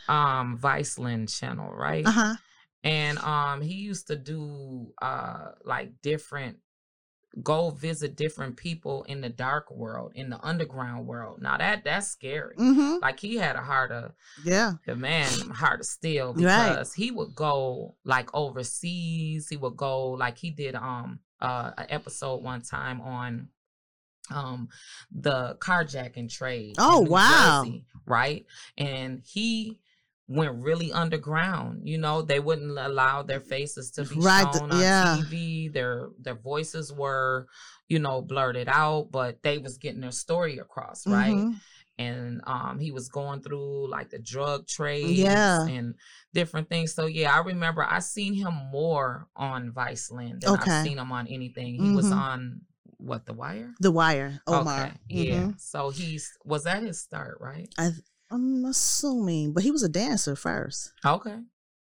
um 0.07 0.57
Viceland 0.57 1.29
channel, 1.37 1.71
right? 1.73 2.05
Uh 2.05 2.11
huh. 2.11 2.35
And 2.83 3.17
um 3.19 3.61
he 3.61 3.73
used 3.75 4.07
to 4.07 4.15
do 4.15 4.93
uh 5.01 5.51
like 5.63 5.91
different 6.01 6.59
go 7.43 7.69
visit 7.71 8.15
different 8.15 8.55
people 8.57 9.03
in 9.09 9.19
the 9.21 9.29
dark 9.29 9.69
world, 9.69 10.13
in 10.15 10.29
the 10.29 10.39
underground 10.41 11.05
world. 11.05 11.41
Now 11.41 11.57
that 11.57 11.83
that's 11.83 12.07
scary. 12.07 12.55
Mm-hmm. 12.55 12.99
Like 13.01 13.19
he 13.19 13.35
had 13.35 13.55
a 13.57 13.61
heart 13.61 13.91
of 13.91 14.13
Yeah. 14.43 14.73
the 14.85 14.95
man 14.95 15.29
heart 15.51 15.81
of 15.81 15.85
steel 15.85 16.33
Right. 16.33 16.69
because 16.69 16.93
he 16.93 17.11
would 17.11 17.35
go 17.35 17.95
like 18.05 18.29
overseas 18.33 19.49
he 19.49 19.57
would 19.57 19.75
go 19.75 20.11
like 20.11 20.37
he 20.37 20.49
did 20.51 20.75
um 20.75 21.19
uh 21.41 21.71
an 21.77 21.87
episode 21.89 22.41
one 22.41 22.61
time 22.61 23.01
on 23.01 23.49
um 24.31 24.69
the 25.11 25.55
carjacking 25.59 26.29
trade 26.31 26.75
Oh, 26.79 27.01
wow. 27.01 27.63
Jersey, 27.65 27.85
right 28.05 28.45
and 28.77 29.21
he 29.25 29.79
went 30.27 30.55
really 30.63 30.91
underground 30.91 31.87
you 31.87 31.97
know 31.99 32.21
they 32.21 32.39
wouldn't 32.39 32.77
allow 32.79 33.21
their 33.21 33.39
faces 33.39 33.91
to 33.91 34.03
be 34.05 34.19
Right, 34.19 34.41
shown 34.55 34.71
on 34.71 34.79
yeah. 34.81 35.17
tv 35.17 35.71
their 35.71 36.09
their 36.19 36.33
voices 36.35 36.91
were 36.91 37.47
you 37.87 37.99
know 37.99 38.21
blurted 38.23 38.67
out 38.67 39.09
but 39.11 39.43
they 39.43 39.59
was 39.59 39.77
getting 39.77 40.01
their 40.01 40.11
story 40.11 40.57
across 40.57 41.05
right 41.05 41.35
Mhm. 41.35 41.55
and 41.99 42.41
um 42.47 42.79
he 42.79 42.91
was 42.91 43.07
going 43.09 43.41
through 43.43 43.87
like 43.87 44.09
the 44.09 44.17
drug 44.17 44.65
trade 44.67 45.17
Yeah. 45.17 45.63
and 45.67 45.93
different 46.33 46.69
things 46.69 46.93
so 46.95 47.05
yeah 47.05 47.31
i 47.33 47.39
remember 47.41 47.83
i 47.87 47.99
seen 47.99 48.33
him 48.33 48.53
more 48.71 49.27
on 49.35 49.71
viceland 49.71 50.41
than 50.41 50.55
Okay. 50.55 50.71
i've 50.71 50.83
seen 50.87 50.97
him 50.97 51.11
on 51.11 51.27
anything 51.27 51.75
he 51.75 51.91
was 51.91 52.07
Mhm. 52.07 52.17
on 52.17 52.61
what 52.97 53.25
the 53.25 53.33
wire? 53.33 53.73
The 53.81 53.91
Wire, 53.91 54.39
Omar. 54.47 54.85
Okay, 54.85 54.93
yeah. 55.09 55.47
Mhm. 55.47 55.59
So 55.59 55.89
he's 55.89 56.31
was 56.45 56.63
that 56.63 56.81
his 56.81 56.99
start, 57.01 57.37
right? 57.41 57.67
I, 57.77 57.91
I'm 58.31 58.65
assuming, 58.65 59.53
but 59.53 59.63
he 59.63 59.71
was 59.71 59.83
a 59.83 59.89
dancer 59.89 60.35
first. 60.35 60.93
Okay. 61.05 61.37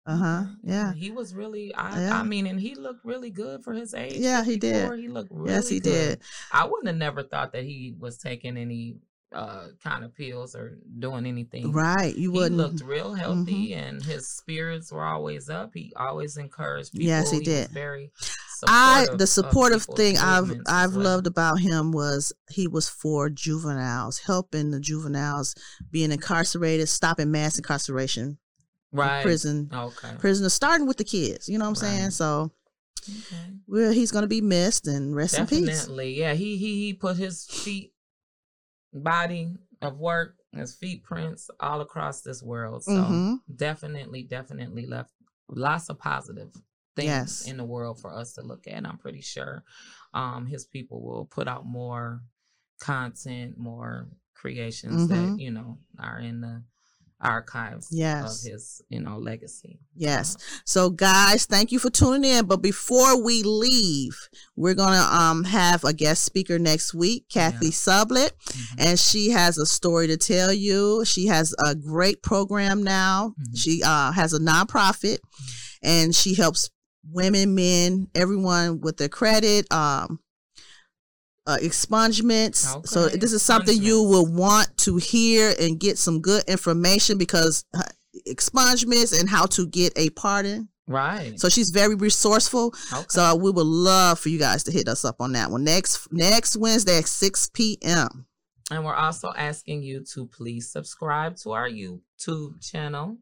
Uh 0.07 0.16
huh. 0.16 0.42
Yeah. 0.62 0.92
He 0.92 1.11
was 1.11 1.34
really. 1.34 1.74
I. 1.74 1.99
Yeah. 1.99 2.20
I 2.20 2.22
mean, 2.22 2.47
and 2.47 2.61
he 2.61 2.74
looked 2.74 3.05
really 3.05 3.30
good 3.30 3.64
for 3.64 3.72
his 3.72 3.95
age. 3.95 4.16
Yeah, 4.16 4.45
he 4.45 4.59
did. 4.59 4.92
He 4.99 5.09
looked 5.09 5.30
really. 5.32 5.53
yes, 5.53 5.68
he 5.68 5.80
good. 5.80 5.90
did. 5.90 6.20
I 6.53 6.64
wouldn't 6.66 6.88
have 6.88 6.97
never 6.97 7.22
thought 7.22 7.53
that 7.53 7.64
he 7.64 7.95
was 7.99 8.18
taking 8.18 8.57
any 8.59 8.97
uh 9.32 9.68
kind 9.82 10.05
of 10.05 10.14
pills 10.14 10.55
or 10.55 10.78
doing 10.99 11.26
anything. 11.26 11.72
Right. 11.72 12.14
You 12.14 12.30
He 12.30 12.38
wouldn't. 12.38 12.61
He 12.61 12.66
looked 12.66 12.82
real 12.82 13.14
healthy 13.14 13.72
and 13.74 14.03
his 14.03 14.28
spirits 14.28 14.92
were 14.92 15.05
always 15.05 15.49
up. 15.49 15.70
He 15.74 15.92
always 15.97 16.36
encouraged 16.36 16.92
people. 16.92 17.07
Yes, 17.07 17.30
he 17.30 17.38
was 17.38 17.47
did. 17.47 17.68
very 17.70 18.12
I 18.66 19.06
the 19.12 19.26
supportive 19.26 19.84
thing 19.84 20.16
I've 20.18 20.52
I've 20.66 20.94
well. 20.94 21.04
loved 21.04 21.26
about 21.26 21.60
him 21.60 21.92
was 21.92 22.32
he 22.50 22.66
was 22.66 22.88
for 22.88 23.28
juveniles, 23.28 24.18
helping 24.18 24.70
the 24.70 24.80
juveniles 24.80 25.54
being 25.90 26.12
incarcerated, 26.12 26.88
stopping 26.88 27.30
mass 27.30 27.56
incarceration, 27.58 28.38
in 28.92 28.98
right 28.98 29.22
prison 29.22 29.70
Okay. 29.72 30.16
prisoners, 30.18 30.54
starting 30.54 30.86
with 30.86 30.96
the 30.96 31.04
kids. 31.04 31.48
You 31.48 31.58
know 31.58 31.64
what 31.64 31.70
I'm 31.70 31.74
saying? 31.76 32.10
So 32.10 32.52
okay. 33.08 33.52
well, 33.66 33.92
he's 33.92 34.10
gonna 34.12 34.26
be 34.26 34.40
missed 34.40 34.86
and 34.86 35.14
rest 35.14 35.38
in 35.38 35.46
peace. 35.46 35.66
Definitely. 35.66 36.14
Yeah, 36.18 36.34
he 36.34 36.56
he 36.56 36.86
he 36.86 36.94
put 36.94 37.16
his 37.16 37.44
feet 37.46 37.92
body 38.92 39.54
of 39.82 39.98
work, 39.98 40.36
his 40.52 40.74
feet 40.74 41.02
prints 41.04 41.50
all 41.60 41.80
across 41.80 42.20
this 42.22 42.42
world. 42.42 42.84
So 42.84 42.92
Mhm. 42.92 43.40
definitely, 43.54 44.22
definitely 44.22 44.86
left 44.86 45.12
lots 45.48 45.88
of 45.88 45.98
positive 45.98 46.50
things 46.97 47.07
Yes. 47.09 47.47
in 47.49 47.57
the 47.57 47.64
world 47.64 48.01
for 48.01 48.12
us 48.12 48.32
to 48.34 48.42
look 48.42 48.66
at. 48.66 48.86
I'm 48.86 48.99
pretty 48.99 49.20
sure 49.22 49.64
um 50.12 50.47
his 50.47 50.64
people 50.66 51.03
will 51.03 51.24
put 51.26 51.49
out 51.49 51.66
more 51.66 52.22
content, 52.80 53.59
more 53.59 54.09
creations 54.34 55.03
Mhm. 55.03 55.09
that, 55.09 55.40
you 55.42 55.51
know, 55.51 55.78
are 55.99 56.18
in 56.20 56.40
the 56.40 56.62
archives 57.20 57.88
Yes. 57.90 58.45
of 58.45 58.53
his, 58.53 58.82
you 58.90 59.01
know, 59.01 59.16
legacy. 59.18 59.80
Yes. 59.95 60.36
So 60.66 60.90
guys, 60.90 61.47
thank 61.47 61.72
you 61.72 61.78
for 61.78 61.88
tuning 61.88 62.24
in. 62.30 62.45
But 62.47 62.59
before 62.61 63.22
we 63.22 63.42
leave, 63.42 64.14
we're 64.57 64.74
gonna 64.74 65.01
um 65.11 65.45
have 65.45 65.84
a 65.84 65.92
guest 65.95 66.24
speaker 66.24 66.59
next 66.59 66.92
week, 66.92 67.28
Kathy 67.30 67.66
Yeah. 67.66 67.72
Sublett, 67.72 68.30
Mhm. 68.47 68.74
and 68.78 69.01
she 69.01 69.30
has 69.30 69.57
a 69.57 69.64
story 69.64 70.07
to 70.09 70.16
tell 70.18 70.53
you. 70.53 71.05
She 71.07 71.26
has 71.26 71.55
a 71.64 71.74
great 71.74 72.22
program 72.22 72.82
now. 72.82 73.34
Mhm. 73.40 73.57
She 73.57 73.82
uh 73.82 74.12
has 74.12 74.32
a 74.34 74.38
nonprofit 74.40 75.18
and 75.82 76.14
she 76.14 76.34
helps 76.34 76.68
women, 77.11 77.55
men, 77.55 78.09
everyone 78.14 78.80
with 78.80 78.96
their 78.96 79.09
credit, 79.09 79.72
um 79.72 80.20
uh, 81.46 81.59
expungements. 81.61 82.86
So 82.86 83.09
this 83.09 83.32
is 83.32 83.42
something 83.42 83.80
you 83.80 84.02
will 84.02 84.26
want 84.26 84.76
to 84.78 84.96
hear 84.96 85.55
and 85.61 85.78
get 85.78 85.98
some 85.98 86.20
good 86.20 86.44
information 86.48 87.18
because 87.18 87.64
uh, 87.74 87.82
expungements 88.26 89.18
and 89.18 89.28
how 89.28 89.46
to 89.46 89.66
get 89.66 89.92
a 89.96 90.11
pardon. 90.11 90.68
Right. 90.86 91.38
So 91.40 91.48
she's 91.48 91.70
very 91.70 91.94
resourceful. 91.94 92.74
okay. 92.92 93.05
So 93.09 93.36
we 93.36 93.50
would 93.50 93.66
love 93.66 94.18
for 94.18 94.28
you 94.28 94.38
guys 94.38 94.64
to 94.64 94.72
hit 94.72 94.88
us 94.88 95.05
up 95.05 95.16
on 95.20 95.32
that 95.32 95.50
one 95.50 95.64
next 95.64 96.09
next 96.12 96.57
Wednesday 96.57 96.98
at 96.98 97.07
6 97.07 97.50
p.m. 97.55 98.26
And 98.70 98.84
we're 98.84 98.94
also 98.94 99.32
asking 99.36 99.82
you 99.82 100.05
to 100.14 100.26
please 100.26 100.70
subscribe 100.70 101.36
to 101.38 101.52
our 101.52 101.68
YouTube 101.68 102.62
channel. 102.62 103.18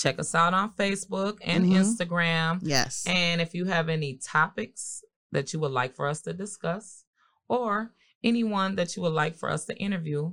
Check 0.00 0.18
us 0.18 0.34
out 0.34 0.54
on 0.54 0.72
Facebook 0.72 1.36
and 1.42 1.66
Mhm. 1.66 1.84
Instagram. 1.84 2.60
Yes. 2.62 3.04
And 3.06 3.40
if 3.42 3.52
you 3.54 3.66
have 3.66 3.90
any 3.90 4.14
topics 4.14 5.04
that 5.30 5.52
you 5.52 5.60
would 5.60 5.72
like 5.72 5.94
for 5.94 6.06
us 6.08 6.22
to 6.22 6.32
discuss 6.32 7.04
or 7.48 7.92
anyone 8.24 8.76
that 8.76 8.96
you 8.96 9.02
would 9.02 9.12
like 9.12 9.36
for 9.36 9.50
us 9.50 9.66
to 9.66 9.76
interview, 9.76 10.32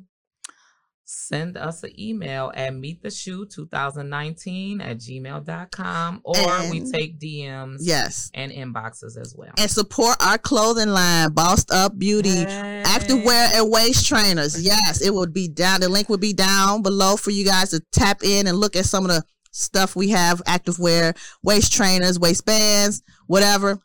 send 1.03 1.57
us 1.57 1.84
an 1.84 1.91
email 1.99 2.51
at 2.55 2.72
meettheshoe2019 2.74 4.82
at 4.82 4.97
gmail.com 4.97 6.22
or 6.24 6.70
we 6.70 6.82
take 6.91 7.20
DMs 7.20 7.78
Yes. 7.82 8.30
and 8.34 8.51
inboxes 8.51 9.18
as 9.20 9.34
well. 9.36 9.51
And 9.57 9.70
support 9.72 10.18
our 10.22 10.38
clothing 10.38 10.89
line, 10.89 11.32
Bossed 11.32 11.72
Up 11.72 11.97
Beauty. 11.97 12.45
Activewear 12.45 13.53
and 13.55 13.72
waist 13.72 14.05
trainers. 14.07 14.61
Yes, 14.61 15.01
it 15.01 15.13
will 15.13 15.28
be 15.28 15.47
down. 15.47 15.82
The 15.82 15.89
link 15.89 16.09
will 16.09 16.18
be 16.18 16.34
down 16.34 16.82
below 16.82 17.15
for 17.18 17.32
you 17.32 17.45
guys 17.45 17.70
to 17.72 17.82
tap 17.91 18.24
in 18.24 18.47
and 18.47 18.57
look 18.57 18.76
at 18.76 18.86
some 18.86 19.05
of 19.05 19.11
the 19.11 19.24
stuff 19.58 19.95
we 19.95 20.10
have 20.10 20.43
activewear, 20.45 21.18
waist 21.43 21.74
trainers, 21.74 22.20
waistbands, 22.20 23.01
whatever. 23.26 23.80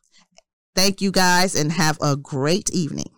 Thank 0.75 1.01
you 1.01 1.11
guys 1.11 1.55
and 1.55 1.73
have 1.73 1.99
a 2.01 2.17
great 2.17 2.71
evening. 2.71 3.13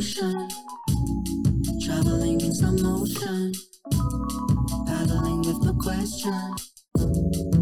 Ocean. 0.00 0.48
Traveling 1.82 2.40
in 2.40 2.54
slow 2.54 2.72
motion 2.72 3.52
with 5.52 5.62
the 5.64 5.74
question. 5.82 7.59